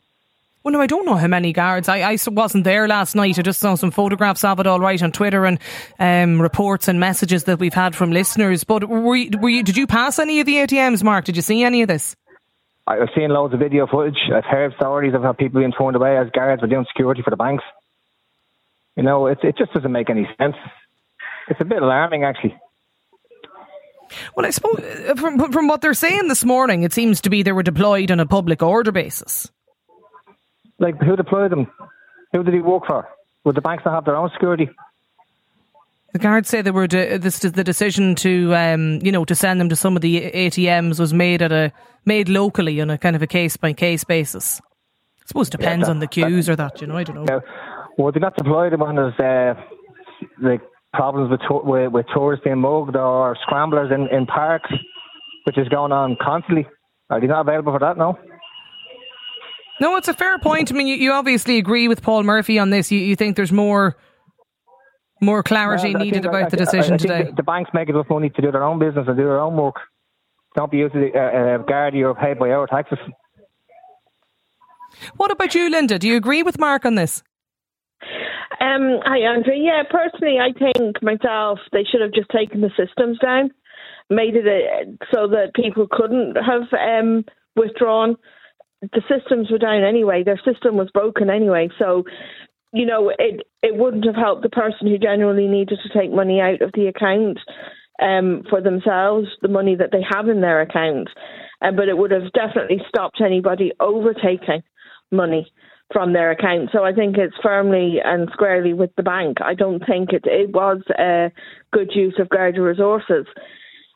Well, 0.70 0.78
no, 0.78 0.82
I 0.84 0.86
don't 0.86 1.08
know 1.08 1.16
how 1.16 1.26
many 1.26 1.52
guards. 1.52 1.90
I, 1.90 2.02
I 2.02 2.18
wasn't 2.28 2.64
there 2.64 2.88
last 2.88 3.16
night. 3.16 3.40
I 3.40 3.42
just 3.42 3.60
saw 3.60 3.74
some 3.74 3.90
photographs 3.90 4.44
of 4.44 4.60
it 4.60 4.68
all 4.68 4.80
right 4.80 5.02
on 5.02 5.12
Twitter 5.12 5.48
and 5.48 5.58
um, 5.98 6.40
reports 6.40 6.88
and 6.88 7.00
messages 7.00 7.46
that 7.46 7.58
we've 7.58 7.74
had 7.74 7.96
from 7.96 8.12
listeners. 8.12 8.64
But 8.66 8.88
were 8.88 9.16
you, 9.16 9.32
were 9.40 9.50
you, 9.50 9.64
did 9.64 9.78
you 9.78 9.88
pass 9.88 10.20
any 10.20 10.40
of 10.40 10.46
the 10.46 10.58
ATMs, 10.58 11.02
Mark? 11.04 11.26
Did 11.26 11.36
you 11.36 11.42
see 11.42 11.64
any 11.64 11.82
of 11.82 11.88
this? 11.88 12.16
I've 12.86 13.10
seen 13.16 13.32
loads 13.32 13.52
of 13.56 13.60
video 13.60 13.88
footage. 13.88 14.20
I've 14.32 14.46
heard 14.46 14.76
stories 14.76 15.16
of 15.16 15.24
how 15.24 15.34
people 15.34 15.60
being 15.60 15.74
thrown 15.76 15.96
away 15.96 16.16
as 16.20 16.30
guards 16.30 16.62
were 16.62 16.68
doing 16.68 16.86
security 16.88 17.24
for 17.24 17.32
the 17.32 17.36
banks. 17.36 17.64
You 18.96 19.02
know, 19.02 19.26
it, 19.26 19.40
it 19.42 19.58
just 19.58 19.74
doesn't 19.74 19.92
make 19.92 20.12
any 20.12 20.30
sense. 20.38 20.56
It's 21.48 21.60
a 21.60 21.66
bit 21.66 21.82
alarming, 21.82 22.26
actually. 22.26 22.56
Well, 24.36 24.46
I 24.46 24.52
suppose 24.52 24.78
uh, 24.78 25.16
from, 25.16 25.52
from 25.52 25.68
what 25.68 25.82
they're 25.82 25.96
saying 25.96 26.28
this 26.28 26.46
morning, 26.46 26.84
it 26.84 26.94
seems 26.94 27.22
to 27.22 27.32
be 27.32 27.42
they 27.42 27.54
were 27.54 27.64
deployed 27.64 28.12
on 28.12 28.20
a 28.20 28.28
public 28.28 28.62
order 28.62 28.92
basis. 28.92 29.50
Like, 30.80 31.00
who 31.02 31.16
deployed 31.16 31.52
them? 31.52 31.68
Who 32.34 32.44
did 32.44 32.54
he 32.54 32.62
work 32.62 32.84
for? 32.88 33.08
Would 33.44 33.56
the 33.56 33.62
banks 33.62 33.84
not 33.86 33.94
have 33.94 34.06
their 34.06 34.16
own 34.16 34.30
security? 34.34 34.70
The 36.14 36.20
guards 36.20 36.50
say 36.50 36.62
they 36.62 36.72
were 36.72 36.88
de- 36.88 37.18
this 37.18 37.40
the 37.40 37.64
decision 37.64 38.16
to 38.16 38.56
um, 38.56 39.00
you 39.04 39.12
know 39.12 39.26
to 39.26 39.36
send 39.36 39.60
them 39.60 39.70
to 39.70 39.76
some 39.76 39.96
of 39.96 40.02
the 40.02 40.32
ATMs 40.32 41.00
was 41.00 41.14
made 41.14 41.42
at 41.42 41.52
a 41.52 41.72
made 42.06 42.30
locally 42.30 42.82
on 42.82 42.90
a 42.90 42.98
kind 42.98 43.16
of 43.16 43.22
a 43.22 43.28
case 43.28 43.58
by 43.58 43.74
case 43.74 44.04
basis. 44.04 44.60
I 44.60 45.28
suppose 45.28 45.50
it 45.50 45.52
depends 45.52 45.84
yeah, 45.84 45.86
that, 45.86 45.92
on 45.92 46.00
the 46.00 46.08
queues 46.08 46.48
that, 46.48 46.54
or 46.54 46.56
that 46.56 46.82
you 46.82 46.88
know 46.88 46.98
I 46.98 47.04
don't 47.04 47.16
know. 47.16 47.26
Yeah. 47.30 47.40
Would 48.00 48.16
they 48.16 48.20
not 48.20 48.36
deploy 48.36 48.72
them 48.72 48.80
when 48.80 48.96
there's 48.96 49.20
uh, 49.20 49.54
like 50.42 50.62
problems 50.94 51.30
with, 51.30 51.42
to- 51.42 51.62
with, 51.64 51.92
with 51.92 52.06
tourists 52.14 52.44
being 52.44 52.60
mugged 52.60 52.96
or 52.96 53.38
scramblers 53.44 53.92
in, 53.92 54.08
in 54.16 54.26
parks, 54.26 54.72
which 55.44 55.58
is 55.58 55.68
going 55.70 55.92
on 55.92 56.18
constantly? 56.20 56.66
Are 57.10 57.20
they 57.20 57.28
not 57.28 57.42
available 57.42 57.74
for 57.74 57.80
that? 57.80 57.98
No. 57.98 58.18
No, 59.80 59.96
it's 59.96 60.08
a 60.08 60.14
fair 60.14 60.38
point. 60.40 60.72
I 60.72 60.76
mean, 60.76 60.88
you, 60.88 60.96
you 60.96 61.12
obviously 61.12 61.58
agree 61.58 61.88
with 61.88 62.02
Paul 62.02 62.24
Murphy 62.24 62.60
on 62.60 62.70
this. 62.70 62.92
You, 62.92 63.00
you 63.00 63.16
think 63.16 63.36
there's 63.36 63.52
more 63.52 63.96
more 65.22 65.44
clarity 65.44 65.94
well, 65.94 66.04
needed 66.04 66.26
about 66.26 66.46
I, 66.46 66.50
the 66.50 66.58
decision 66.58 66.94
I, 66.94 66.96
I 66.96 66.98
today. 66.98 67.24
The, 67.24 67.34
the, 67.38 67.44
banks 67.44 67.72
make 67.74 67.90
enough 67.90 68.08
money 68.10 68.30
to 68.30 68.42
do 68.42 68.52
their 68.52 68.64
own 68.64 68.80
business 68.80 69.06
and 69.08 69.18
do 69.18 69.24
their 69.24 69.42
own 69.42 69.56
work. 69.56 69.76
Don't 70.56 70.72
be 70.72 70.78
used 70.78 70.94
to 70.94 71.12
uh, 71.14 71.20
uh, 71.20 71.58
guard 71.60 71.96
or 71.96 72.16
paid 72.16 72.40
by 72.40 72.52
our 72.52 72.68
taxes. 72.68 72.98
What 75.18 75.32
about 75.32 75.54
you, 75.54 75.70
Linda? 75.70 76.00
Do 76.00 76.08
you 76.08 76.16
agree 76.16 76.42
with 76.44 76.58
Mark 76.58 76.86
on 76.86 76.96
this? 76.96 77.24
Um, 78.60 79.00
hi, 79.06 79.20
Andrew. 79.20 79.54
Yeah, 79.54 79.84
personally, 79.90 80.38
I 80.40 80.52
think 80.58 81.02
myself 81.02 81.60
they 81.72 81.84
should 81.84 82.02
have 82.02 82.12
just 82.12 82.30
taken 82.30 82.62
the 82.62 82.72
systems 82.76 83.20
down, 83.20 83.52
made 84.10 84.36
it 84.36 84.48
a, 84.48 84.98
so 85.14 85.28
that 85.28 85.54
people 85.54 85.88
couldn't 85.90 86.36
have 86.36 86.64
um, 86.74 87.24
withdrawn 87.56 88.18
the 88.82 89.02
systems 89.10 89.52
were 89.52 89.58
down 89.58 89.84
anyway. 89.84 90.24
Their 90.24 90.42
system 90.46 90.78
was 90.78 90.90
broken 90.94 91.30
anyway. 91.30 91.70
So, 91.78 92.04
you 92.74 92.86
know, 92.86 93.10
it 93.10 93.48
it 93.62 93.76
wouldn't 93.76 94.06
have 94.06 94.16
helped 94.16 94.44
the 94.44 94.50
person 94.50 94.88
who 94.88 94.98
genuinely 94.98 95.48
needed 95.48 95.80
to 95.84 96.00
take 96.00 96.12
money 96.12 96.40
out 96.40 96.62
of 96.62 96.72
the 96.74 96.88
account 96.88 97.40
um, 98.02 98.44
for 98.50 98.62
themselves, 98.62 99.28
the 99.42 99.48
money 99.48 99.76
that 99.76 99.92
they 99.92 100.04
have 100.10 100.30
in 100.30 100.42
their 100.42 100.62
account. 100.62 101.10
Uh, 101.62 101.72
but 101.72 101.90
it 101.90 101.98
would 101.98 102.12
have 102.12 102.32
definitely 102.32 102.82
stopped 102.88 103.22
anybody 103.22 103.74
overtaking 103.80 104.64
money 105.12 105.52
from 105.92 106.14
their 106.14 106.32
account. 106.32 106.70
So 106.72 106.84
I 106.84 106.94
think 106.94 107.18
it's 107.18 107.36
firmly 107.42 107.98
and 108.04 108.30
squarely 108.32 108.74
with 108.74 108.92
the 108.96 109.04
bank. 109.04 109.38
I 109.42 109.56
don't 109.56 109.84
think 109.86 110.14
it, 110.14 110.24
it 110.26 110.52
was 110.52 110.82
a 110.98 111.32
good 111.74 111.90
use 111.94 112.16
of 112.20 112.30
Garda 112.30 112.62
resources. 112.62 113.26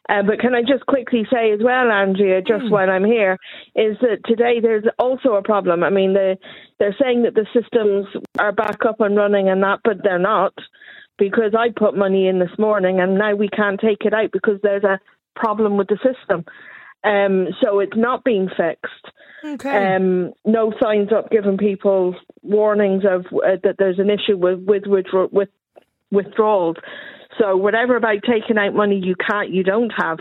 Uh, 0.10 0.22
but 0.22 0.40
can 0.40 0.54
I 0.54 0.62
just 0.62 0.86
quickly 0.86 1.26
say 1.32 1.52
as 1.52 1.60
well, 1.64 1.90
Andrea, 1.90 2.42
just 2.42 2.66
mm. 2.66 2.72
while 2.72 2.90
I'm 2.90 3.06
here, 3.06 3.38
is 3.76 3.98
that 4.02 4.20
today 4.26 4.60
there's 4.62 4.84
also 5.00 5.36
a 5.36 5.42
problem. 5.42 5.82
I 5.82 5.90
mean, 5.90 6.14
they, 6.14 6.38
they're 6.78 6.96
saying 7.02 7.24
that 7.24 7.36
the 7.36 7.48
systems 7.54 8.08
are 8.38 8.52
back 8.52 8.86
up 8.86 9.00
and 9.00 9.16
running 9.16 9.48
and 9.48 9.64
that, 9.64 9.80
but 9.84 10.04
they're 10.04 10.20
not 10.20 10.54
because 11.18 11.54
I 11.58 11.70
put 11.70 11.96
money 11.96 12.28
in 12.28 12.40
this 12.40 12.58
morning 12.58 13.00
and 13.00 13.18
now 13.18 13.36
we 13.36 13.48
can't 13.48 13.80
take 13.80 14.02
it 14.02 14.14
out 14.14 14.32
because 14.34 14.60
there's 14.62 14.84
a 14.84 15.00
problem 15.36 15.78
with 15.78 15.88
the 15.88 15.98
system. 15.98 16.44
Um, 17.06 17.48
so 17.62 17.80
it's 17.80 17.98
not 17.98 18.24
being 18.24 18.50
fixed. 18.50 19.12
Okay. 19.44 19.96
Um, 19.96 20.34
no 20.46 20.74
signs 20.82 21.12
up 21.12 21.30
giving 21.30 21.58
people 21.58 22.16
warnings 22.42 23.04
of 23.10 23.26
uh, 23.26 23.58
that 23.64 23.76
there's 23.78 24.00
an 24.00 24.10
issue 24.10 24.38
with 24.38 24.60
with, 24.66 24.84
with, 24.86 25.06
with 25.32 25.50
withdrawals. 26.12 26.78
So 27.40 27.58
whatever 27.58 27.96
about 27.96 28.20
taking 28.30 28.58
out 28.58 28.74
money 28.74 29.00
you 29.04 29.16
can't, 29.16 29.50
you 29.50 29.64
don't 29.64 29.92
have 29.98 30.20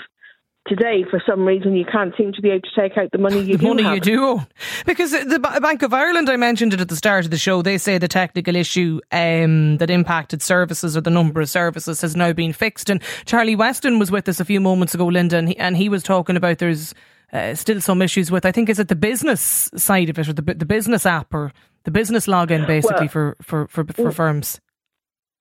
today 0.66 1.04
for 1.10 1.20
some 1.26 1.44
reason 1.44 1.74
you 1.74 1.84
can't 1.84 2.14
seem 2.16 2.32
to 2.32 2.40
be 2.40 2.50
able 2.50 2.60
to 2.60 2.80
take 2.80 2.96
out 2.96 3.10
the 3.10 3.18
money 3.18 3.40
you 3.42 3.56
the 3.56 3.64
do 3.64 3.68
money 3.68 3.82
have. 3.82 3.94
you 3.94 4.00
do 4.00 4.24
own. 4.24 4.46
Because 4.86 5.10
the 5.10 5.38
Bank 5.60 5.82
of 5.82 5.92
Ireland 5.92 6.30
I 6.30 6.36
mentioned 6.36 6.72
it 6.72 6.80
at 6.80 6.88
the 6.88 6.96
start 6.96 7.24
of 7.24 7.30
the 7.30 7.38
show 7.38 7.62
they 7.62 7.78
say 7.78 7.98
the 7.98 8.08
technical 8.08 8.54
issue 8.54 9.00
um, 9.10 9.78
that 9.78 9.90
impacted 9.90 10.42
services 10.42 10.96
or 10.96 11.00
the 11.00 11.10
number 11.10 11.40
of 11.40 11.48
services 11.48 12.00
has 12.00 12.14
now 12.14 12.32
been 12.32 12.52
fixed. 12.52 12.90
And 12.90 13.02
Charlie 13.24 13.56
Weston 13.56 13.98
was 13.98 14.10
with 14.10 14.28
us 14.28 14.40
a 14.40 14.44
few 14.44 14.60
moments 14.60 14.94
ago 14.94 15.06
Linda 15.06 15.36
and 15.36 15.48
he, 15.48 15.58
and 15.58 15.76
he 15.76 15.88
was 15.88 16.02
talking 16.02 16.36
about 16.36 16.58
there's 16.58 16.94
uh, 17.32 17.54
still 17.54 17.80
some 17.80 18.02
issues 18.02 18.30
with 18.30 18.46
I 18.46 18.52
think 18.52 18.68
is 18.68 18.78
it 18.78 18.88
the 18.88 18.94
business 18.94 19.70
side 19.76 20.10
of 20.10 20.18
it 20.18 20.28
or 20.28 20.32
the 20.32 20.42
the 20.42 20.66
business 20.66 21.06
app 21.06 21.34
or 21.34 21.52
the 21.84 21.90
business 21.90 22.26
login 22.26 22.66
basically 22.66 23.08
well, 23.12 23.34
for, 23.42 23.66
for, 23.66 23.66
for, 23.68 23.84
for 23.92 24.12
firms 24.12 24.60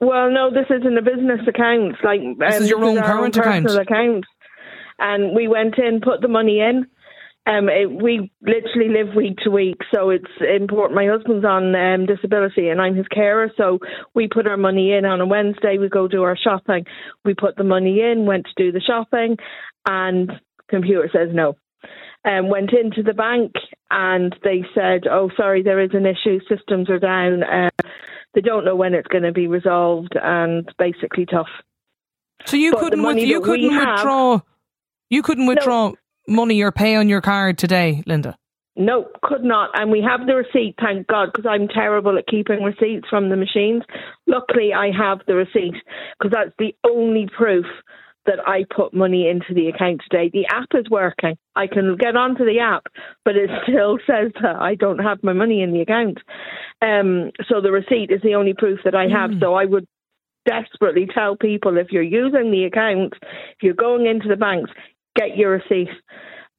well, 0.02 0.32
no, 0.32 0.50
this 0.50 0.66
isn't 0.70 0.98
a 0.98 1.02
business 1.02 1.42
account. 1.48 1.96
Like 2.04 2.22
this 2.40 2.56
um, 2.56 2.64
is 2.64 2.70
your 2.70 2.84
own 2.84 2.98
current 2.98 3.38
own 3.38 3.44
account. 3.44 3.80
account. 3.80 4.26
And 4.98 5.36
we 5.36 5.48
went 5.48 5.78
in, 5.78 6.02
put 6.02 6.22
the 6.22 6.28
money 6.28 6.60
in. 6.60 6.88
Um, 7.48 7.70
it, 7.70 7.90
we 7.90 8.32
literally 8.42 8.90
live 8.90 9.16
week 9.16 9.38
to 9.44 9.50
week, 9.50 9.78
so 9.92 10.12
it's 10.12 10.30
important. 10.42 10.96
My 10.96 11.08
husband's 11.08 11.44
on 11.44 11.74
um, 11.76 12.06
disability, 12.06 12.70
and 12.70 12.80
I'm 12.80 12.96
his 12.96 13.08
carer. 13.08 13.52
So 13.58 13.80
we 14.14 14.28
put 14.28 14.46
our 14.46 14.58
money 14.58 14.94
in 14.94 15.06
on 15.06 15.22
a 15.22 15.26
Wednesday. 15.26 15.78
We 15.80 15.90
go 15.90 16.08
do 16.08 16.22
our 16.22 16.38
shopping. 16.38 16.86
We 17.26 17.34
put 17.34 17.56
the 17.56 17.64
money 17.64 18.00
in, 18.02 18.28
went 18.28 18.46
to 18.46 18.64
do 18.64 18.72
the 18.72 18.80
shopping, 18.80 19.38
and 19.88 20.32
computer 20.70 21.10
says 21.12 21.30
no. 21.34 21.56
Um, 22.24 22.50
went 22.50 22.74
into 22.74 23.02
the 23.02 23.16
bank, 23.16 23.54
and 23.90 24.36
they 24.44 24.64
said, 24.76 25.08
"Oh, 25.10 25.32
sorry, 25.36 25.64
there 25.64 25.82
is 25.82 25.92
an 25.94 26.06
issue. 26.06 26.40
Systems 26.48 26.92
are 26.92 27.00
down." 27.00 27.42
Uh, 27.42 27.70
they 28.34 28.42
don't 28.42 28.66
know 28.66 28.76
when 28.76 28.94
it's 28.94 29.08
going 29.08 29.24
to 29.24 29.32
be 29.32 29.48
resolved, 29.48 30.14
and 30.22 30.70
basically 30.78 31.26
tough. 31.26 31.50
So 32.46 32.58
you 32.58 32.72
but 32.72 32.80
couldn't 32.80 33.04
with, 33.04 33.18
you 33.18 33.42
couldn't 33.42 33.76
withdraw 33.76 34.34
have, 34.34 34.44
you 35.10 35.22
couldn't 35.22 35.48
withdraw 35.48 35.90
no, 35.90 35.96
money 36.28 36.62
or 36.62 36.72
pay 36.72 36.96
on 36.96 37.10
your 37.10 37.22
card 37.22 37.58
today, 37.58 38.04
Linda. 38.06 38.38
No, 38.76 39.10
could 39.22 39.44
not. 39.44 39.70
And 39.74 39.92
we 39.92 40.02
have 40.02 40.26
the 40.26 40.36
receipt, 40.36 40.76
thank 40.82 41.08
God, 41.08 41.30
because 41.32 41.46
I'm 41.48 41.68
terrible 41.68 42.18
at 42.18 42.26
keeping 42.28 42.64
receipts 42.64 43.08
from 43.10 43.30
the 43.30 43.36
machines. 43.36 43.84
Luckily, 44.28 44.72
I 44.74 44.92
have 44.98 45.20
the 45.28 45.36
receipt 45.36 45.76
because 46.18 46.32
that's 46.32 46.56
the 46.58 46.74
only 46.90 47.28
proof 47.38 47.66
that 48.26 48.40
I 48.48 48.66
put 48.76 48.94
money 48.94 49.28
into 49.28 49.54
the 49.54 49.68
account 49.68 50.02
today. 50.10 50.30
The 50.32 50.46
app 50.48 50.70
is 50.74 50.90
working. 50.90 51.38
I 51.56 51.68
can 51.68 51.98
get 51.98 52.16
onto 52.16 52.46
the 52.46 52.60
app, 52.60 52.86
but 53.26 53.36
it 53.36 53.50
still 53.64 53.98
says 54.08 54.32
that 54.42 54.58
I 54.58 54.76
don't 54.76 55.00
have 55.00 55.24
my 55.24 55.34
money 55.34 55.62
in 55.62 55.74
the 55.74 55.82
account. 55.82 56.20
Um, 56.82 57.32
so 57.50 57.62
the 57.62 57.72
receipt 57.72 58.12
is 58.12 58.22
the 58.24 58.36
only 58.36 58.54
proof 58.54 58.80
that 58.86 58.96
I 58.96 59.08
have. 59.08 59.32
Mm. 59.32 59.40
So 59.40 59.56
I 59.56 59.66
would 59.66 59.88
desperately 60.46 61.08
tell 61.14 61.36
people 61.36 61.78
if 61.78 61.88
you're 61.92 62.04
using 62.04 62.52
the 62.52 62.66
account, 62.66 63.14
if 63.22 63.64
you're 63.64 63.74
going 63.74 64.06
into 64.06 64.28
the 64.28 64.36
banks, 64.36 64.72
get 65.16 65.38
your 65.38 65.52
receipt 65.52 65.90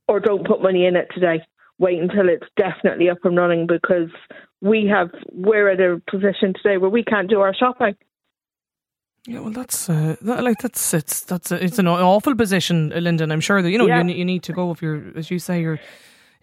or 0.09 0.21
don't 0.21 0.47
put 0.47 0.63
money 0.63 0.87
in 0.87 0.97
it 0.97 1.09
today. 1.15 1.43
Wait 1.79 2.01
until 2.01 2.29
it's 2.29 2.47
definitely 2.57 3.09
up 3.09 3.25
and 3.25 3.37
running 3.37 3.67
because 3.67 4.11
we 4.61 4.87
have 4.87 5.11
we're 5.33 5.69
at 5.69 5.81
a 5.81 6.01
position 6.09 6.55
today 6.55 6.77
where 6.77 6.91
we 6.91 7.03
can't 7.03 7.31
do 7.31 7.41
our 7.41 7.55
shopping. 7.55 7.97
Yeah, 9.27 9.41
well, 9.41 9.53
that's 9.53 9.89
uh, 9.89 10.17
that, 10.23 10.43
like 10.43 10.59
that's 10.59 10.93
it's 10.95 11.21
that's 11.21 11.53
it's 11.53 11.79
an 11.79 11.87
awful 11.87 12.35
position, 12.35 12.91
Linda. 12.91 13.25
I'm 13.31 13.41
sure 13.41 13.63
that 13.63 13.71
you 13.71 13.79
know 13.79 13.87
Yeah. 13.87 14.03
you, 14.03 14.15
you 14.15 14.25
need 14.25 14.43
to 14.45 14.53
go 14.53 14.73
if 14.73 14.83
you're 14.83 15.13
as 15.17 15.31
you 15.31 15.39
say 15.39 15.61
you're 15.61 15.79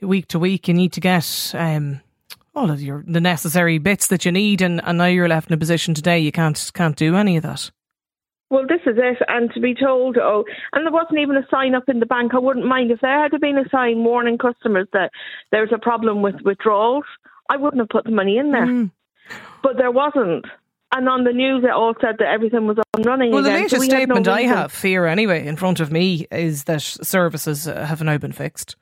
week 0.01 0.27
to 0.29 0.39
week. 0.39 0.67
You 0.67 0.73
need 0.73 0.93
to 0.93 1.01
get 1.01 1.51
um, 1.55 1.99
all 2.55 2.71
of 2.71 2.81
your 2.81 3.03
the 3.05 3.19
necessary 3.19 3.79
bits 3.79 4.07
that 4.07 4.23
you 4.23 4.31
need, 4.31 4.61
and, 4.61 4.81
and 4.85 4.97
now 4.97 5.05
you're 5.05 5.27
left 5.27 5.49
in 5.49 5.53
a 5.53 5.57
position 5.57 5.93
today 5.93 6.19
you 6.19 6.31
can't 6.31 6.71
can't 6.73 6.95
do 6.95 7.15
any 7.15 7.35
of 7.35 7.43
that. 7.43 7.69
Well, 8.49 8.65
this 8.65 8.81
is 8.87 8.97
it. 8.97 9.17
And 9.27 9.51
to 9.53 9.59
be 9.59 9.75
told, 9.75 10.17
oh, 10.17 10.43
and 10.73 10.83
there 10.83 10.91
wasn't 10.91 11.19
even 11.19 11.35
a 11.35 11.45
sign 11.51 11.75
up 11.75 11.87
in 11.87 11.99
the 11.99 12.07
bank. 12.07 12.33
I 12.33 12.39
wouldn't 12.39 12.65
mind 12.65 12.89
if 12.89 12.99
there 13.01 13.21
had 13.21 13.39
been 13.39 13.59
a 13.59 13.69
sign 13.69 14.03
warning 14.03 14.39
customers 14.39 14.87
that 14.93 15.11
there's 15.51 15.71
a 15.71 15.77
problem 15.77 16.23
with 16.23 16.35
withdrawals. 16.43 17.03
I 17.49 17.57
wouldn't 17.57 17.79
have 17.79 17.89
put 17.89 18.05
the 18.05 18.11
money 18.11 18.37
in 18.37 18.51
there. 18.51 18.65
Mm. 18.65 18.91
But 19.61 19.77
there 19.77 19.91
wasn't. 19.91 20.45
And 20.91 21.07
on 21.07 21.23
the 21.23 21.31
news, 21.33 21.63
it 21.63 21.69
all 21.69 21.93
said 22.01 22.15
that 22.17 22.27
everything 22.27 22.65
was 22.65 22.79
up 22.79 22.85
and 22.95 23.05
running 23.05 23.31
Well, 23.31 23.43
the 23.43 23.49
again. 23.49 23.69
so 23.69 23.77
latest 23.77 23.91
we 23.93 23.99
had 23.99 24.09
no 24.09 24.15
statement 24.15 24.27
I 24.27 24.41
have 24.41 24.81
here 24.81 25.05
anyway 25.05 25.45
in 25.45 25.55
front 25.55 25.79
of 25.79 25.91
me 25.91 26.25
is 26.31 26.63
that 26.63 26.81
services 26.81 27.67
uh, 27.67 27.85
have 27.85 28.01
now 28.01 28.17
been 28.17 28.31
fixed. 28.31 28.75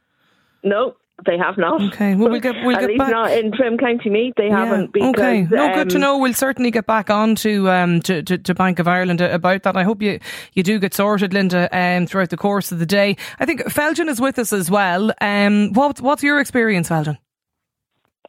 No, 0.64 0.96
they 1.26 1.38
have 1.38 1.58
not. 1.58 1.82
Okay, 1.94 2.16
well, 2.16 2.30
we'll 2.30 2.40
get- 2.40 2.56
we'll 2.64 2.76
At 2.78 2.82
get 2.82 2.88
least 2.92 3.00
back- 3.00 3.10
not 3.12 3.32
in 3.32 3.52
Trim 3.52 3.78
County 3.78 4.10
Meath. 4.10 4.36
They 4.38 4.50
haven't. 4.50 4.94
Because, 4.94 5.10
okay, 5.16 5.48
no, 5.52 5.74
good 5.74 5.90
to 5.90 5.96
um, 5.98 6.02
know. 6.02 6.18
We'll 6.18 6.34
certainly 6.34 6.72
get 6.72 6.86
back 6.86 7.10
on 7.10 7.36
to, 7.36 7.70
um, 7.70 8.02
to, 8.04 8.24
to, 8.24 8.38
to 8.38 8.54
Bank 8.56 8.80
of 8.80 8.88
Ireland 8.88 9.20
about 9.20 9.64
that. 9.64 9.76
I 9.76 9.84
hope 9.84 10.02
you, 10.02 10.20
you 10.54 10.64
do 10.64 10.80
get 10.80 10.94
sorted, 10.94 11.34
Linda, 11.34 11.68
um, 11.78 12.08
throughout 12.08 12.30
the 12.30 12.38
course 12.38 12.72
of 12.72 12.80
the 12.80 12.86
day. 12.86 13.18
I 13.40 13.46
think 13.46 13.62
Felgen 13.64 14.08
is 14.08 14.22
with 14.22 14.40
us 14.40 14.54
as 14.54 14.72
well. 14.72 15.12
Um, 15.20 15.74
what, 15.74 16.00
what's 16.00 16.24
your 16.24 16.40
experience, 16.40 16.88
Felgen? 16.90 17.18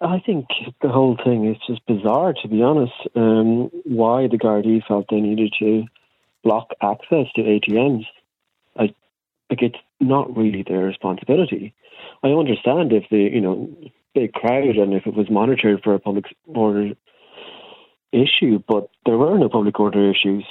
I 0.01 0.21
think 0.25 0.47
the 0.81 0.89
whole 0.89 1.17
thing 1.23 1.47
is 1.47 1.57
just 1.67 1.85
bizarre, 1.87 2.33
to 2.43 2.49
be 2.49 2.63
honest. 2.63 2.93
Um, 3.17 3.71
why 3.85 4.29
the 4.29 4.39
Gardaí 4.39 4.87
felt 4.87 5.07
they 5.11 5.21
needed 5.21 5.53
to 5.59 5.85
block 6.45 6.69
access 6.81 7.27
to 7.35 7.43
ATMs, 7.43 8.05
I, 8.77 8.95
like 9.51 9.63
it's 9.63 9.79
not 10.01 10.37
really 10.37 10.63
their 10.67 10.85
responsibility. 10.85 11.75
I 12.23 12.29
understand 12.29 12.93
if 12.93 13.05
the 13.11 13.19
you 13.19 13.41
know 13.41 13.77
big 14.15 14.33
crowd 14.33 14.77
and 14.77 14.95
if 14.95 15.07
it 15.07 15.15
was 15.15 15.31
monitored 15.31 15.83
for 15.83 15.95
a 15.95 15.99
public 15.99 16.27
order 16.47 16.93
issue, 18.13 18.63
but 18.67 18.89
there 19.05 19.19
were 19.19 19.39
no 19.39 19.49
public 19.49 19.79
order 19.79 20.11
issues, 20.11 20.45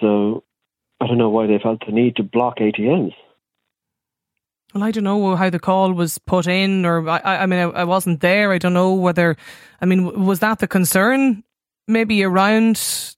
so 0.00 0.42
I 1.00 1.06
don't 1.06 1.18
know 1.18 1.30
why 1.30 1.46
they 1.46 1.58
felt 1.62 1.86
the 1.86 1.92
need 1.92 2.16
to 2.16 2.22
block 2.22 2.58
ATMs. 2.58 3.14
Well, 4.74 4.84
I 4.84 4.90
don't 4.90 5.04
know 5.04 5.34
how 5.36 5.50
the 5.50 5.58
call 5.58 5.92
was 5.92 6.18
put 6.18 6.46
in, 6.46 6.84
or 6.84 7.08
I, 7.08 7.20
I 7.42 7.46
mean, 7.46 7.58
I, 7.58 7.80
I 7.80 7.84
wasn't 7.84 8.20
there. 8.20 8.52
I 8.52 8.58
don't 8.58 8.72
know 8.72 8.94
whether, 8.94 9.36
I 9.80 9.86
mean, 9.86 10.24
was 10.24 10.40
that 10.40 10.60
the 10.60 10.68
concern 10.68 11.42
maybe 11.88 12.22
around 12.22 12.76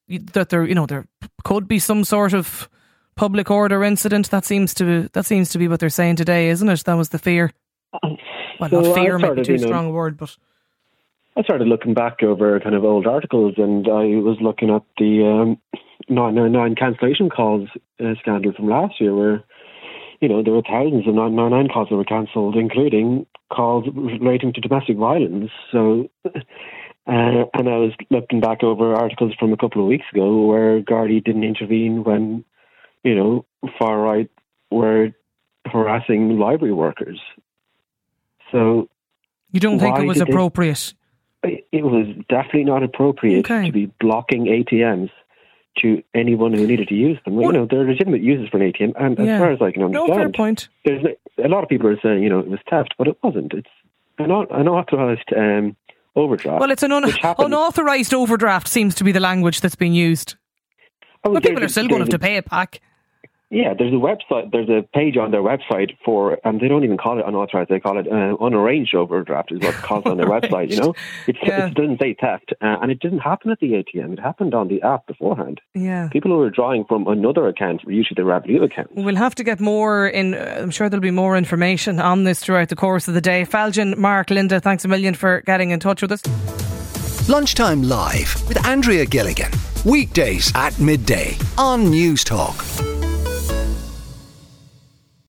that 0.08 0.48
there, 0.48 0.64
you 0.64 0.74
know, 0.74 0.86
there 0.86 1.06
could 1.44 1.68
be 1.68 1.78
some 1.78 2.04
sort 2.04 2.32
of 2.32 2.68
public 3.16 3.50
order 3.50 3.84
incident? 3.84 4.30
That 4.30 4.44
seems 4.44 4.72
to 4.74 5.08
that 5.12 5.26
seems 5.26 5.50
to 5.50 5.58
be 5.58 5.68
what 5.68 5.80
they're 5.80 5.90
saying 5.90 6.16
today, 6.16 6.48
isn't 6.48 6.68
it? 6.68 6.84
That 6.84 6.94
was 6.94 7.10
the 7.10 7.18
fear. 7.18 7.52
Well, 8.02 8.70
So 8.70 8.80
not 8.80 8.98
I 8.98 9.02
fear, 9.02 9.18
maybe 9.18 9.42
too 9.42 9.52
you 9.52 9.58
know, 9.58 9.66
strong 9.66 9.86
a 9.86 9.90
word, 9.90 10.16
but 10.16 10.36
I 11.36 11.42
started 11.42 11.68
looking 11.68 11.94
back 11.94 12.22
over 12.22 12.60
kind 12.60 12.74
of 12.74 12.84
old 12.84 13.06
articles, 13.06 13.54
and 13.56 13.86
I 13.88 14.20
was 14.20 14.38
looking 14.40 14.70
at 14.70 14.82
the 14.98 15.24
um, 15.26 15.58
999 16.08 16.74
cancellation 16.76 17.30
calls 17.30 17.68
uh, 18.00 18.14
scandal 18.20 18.52
from 18.52 18.68
last 18.68 19.00
year, 19.00 19.14
where 19.14 19.44
you 20.22 20.28
know 20.28 20.42
there 20.42 20.52
were 20.54 20.62
thousands 20.62 21.06
of 21.06 21.14
999 21.14 21.68
calls 21.68 21.88
that 21.90 21.96
were 21.96 22.04
cancelled, 22.04 22.56
including 22.56 23.26
calls 23.52 23.84
relating 23.92 24.52
to 24.54 24.60
domestic 24.60 24.96
violence. 24.96 25.50
So, 25.72 26.08
uh, 26.24 26.30
and 27.06 27.68
I 27.68 27.76
was 27.76 27.92
looking 28.08 28.40
back 28.40 28.62
over 28.62 28.94
articles 28.94 29.34
from 29.38 29.52
a 29.52 29.56
couple 29.56 29.82
of 29.82 29.88
weeks 29.88 30.06
ago 30.12 30.46
where 30.46 30.80
Gardaí 30.80 31.22
didn't 31.22 31.42
intervene 31.42 32.04
when 32.04 32.44
you 33.02 33.16
know 33.16 33.44
far 33.80 33.98
right 33.98 34.30
were 34.70 35.10
harassing 35.66 36.38
library 36.38 36.72
workers. 36.72 37.20
So 38.52 38.88
you 39.50 39.58
don't 39.58 39.80
think 39.80 39.98
it 39.98 40.06
was 40.06 40.20
appropriate? 40.20 40.94
it 41.42 41.66
it 41.72 41.82
was 41.82 42.06
definitely 42.28 42.64
not 42.64 42.84
appropriate 42.84 43.44
Okay. 43.50 43.66
to 43.66 43.72
be 43.72 43.86
blocking 44.00 44.44
ATMs 44.44 45.10
to 45.78 46.02
anyone 46.14 46.52
who 46.52 46.66
needed 46.66 46.88
to 46.88 46.94
use 46.94 47.18
them. 47.24 47.36
Well- 47.36 47.46
you 47.46 47.52
know, 47.58 47.66
they're 47.70 47.84
legitimate 47.84 48.22
uses 48.22 48.48
for 48.48 48.58
an 48.58 48.64
ATM, 48.72 48.92
and 48.98 49.18
Yeah. 49.18 49.34
as 49.34 49.40
far 49.40 49.50
as 49.52 49.62
I 49.62 49.70
can 49.72 49.82
understand, 49.84 50.08
No, 50.08 50.14
fair 50.14 50.28
point. 50.30 50.68
there's 50.84 51.04
a 51.42 51.48
lot 51.48 51.62
of 51.62 51.68
people 51.68 51.88
are 51.88 51.98
saying, 52.02 52.22
you 52.22 52.28
know, 52.28 52.40
it 52.40 52.48
was 52.48 52.60
theft, 52.68 52.94
but 52.98 53.08
it 53.08 53.16
wasn't. 53.22 53.54
It's 53.54 53.68
an 54.18 54.30
un- 54.30 54.46
unauthorized 54.50 55.32
um, 55.36 55.76
overdraft. 56.14 56.60
Well, 56.60 56.70
it's 56.70 56.82
an 56.82 56.92
un- 56.92 57.04
unauthorized 57.38 58.12
overdraft. 58.12 58.68
Seems 58.68 58.94
to 58.96 59.04
be 59.04 59.12
the 59.12 59.20
language 59.20 59.60
that's 59.62 59.74
being 59.76 59.94
used. 59.94 60.34
Oh, 61.24 61.32
But 61.32 61.42
people 61.42 61.62
are 61.64 61.68
still 61.68 61.86
going 61.88 62.00
to 62.00 62.04
have 62.04 62.08
to 62.10 62.18
pay 62.18 62.36
it 62.36 62.48
back. 62.50 62.80
Yeah, 63.54 63.74
there's 63.78 63.92
a 63.92 63.96
website. 63.96 64.50
There's 64.50 64.70
a 64.70 64.80
page 64.94 65.18
on 65.18 65.30
their 65.30 65.42
website 65.42 65.90
for, 66.02 66.38
and 66.42 66.58
they 66.58 66.68
don't 66.68 66.84
even 66.84 66.96
call 66.96 67.18
it 67.18 67.24
unauthorized. 67.26 67.68
They 67.68 67.80
call 67.80 67.98
it 67.98 68.06
uh, 68.10 68.34
unarranged 68.42 68.94
overdraft. 68.94 69.52
Is 69.52 69.60
what's 69.60 69.76
called 69.80 70.06
on 70.06 70.16
their 70.16 70.26
website. 70.36 70.70
You 70.70 70.78
know, 70.80 70.94
it's, 71.26 71.38
Yeah. 71.42 71.66
it 71.66 71.74
doesn't 71.74 72.00
say 72.00 72.16
theft, 72.18 72.54
uh, 72.62 72.78
and 72.80 72.90
it 72.90 72.98
didn't 73.00 73.18
happen 73.18 73.50
at 73.50 73.60
the 73.60 73.72
ATM. 73.72 74.14
It 74.14 74.20
happened 74.20 74.54
on 74.54 74.68
the 74.68 74.80
app 74.80 75.06
beforehand. 75.06 75.60
Yeah. 75.74 76.08
People 76.10 76.30
who 76.30 76.38
were 76.38 76.48
drawing 76.48 76.84
from 76.86 77.06
another 77.06 77.46
account, 77.46 77.82
usually 77.86 78.14
the 78.16 78.22
Revolut 78.22 78.64
account. 78.64 78.88
We'll 78.94 79.16
have 79.16 79.34
to 79.34 79.44
get 79.44 79.60
more 79.60 80.08
in. 80.08 80.32
Uh, 80.32 80.60
I'm 80.62 80.70
sure 80.70 80.88
there'll 80.88 81.02
be 81.02 81.10
more 81.10 81.36
information 81.36 82.00
on 82.00 82.24
this 82.24 82.40
throughout 82.40 82.70
the 82.70 82.76
course 82.76 83.06
of 83.06 83.12
the 83.12 83.20
day. 83.20 83.44
Falcon, 83.44 83.94
Mark, 84.00 84.30
Linda, 84.30 84.60
thanks 84.60 84.86
a 84.86 84.88
million 84.88 85.12
for 85.12 85.42
getting 85.42 85.72
in 85.72 85.78
touch 85.78 86.00
with 86.00 86.12
us. 86.12 86.22
Lunchtime 87.28 87.82
Live 87.82 88.34
with 88.48 88.64
Andrea 88.66 89.04
Gilmartin. 89.04 89.52
Weekdays 89.84 90.50
at 90.54 90.78
midday 90.78 91.36
on 91.58 91.84
Newstalk. 91.86 93.01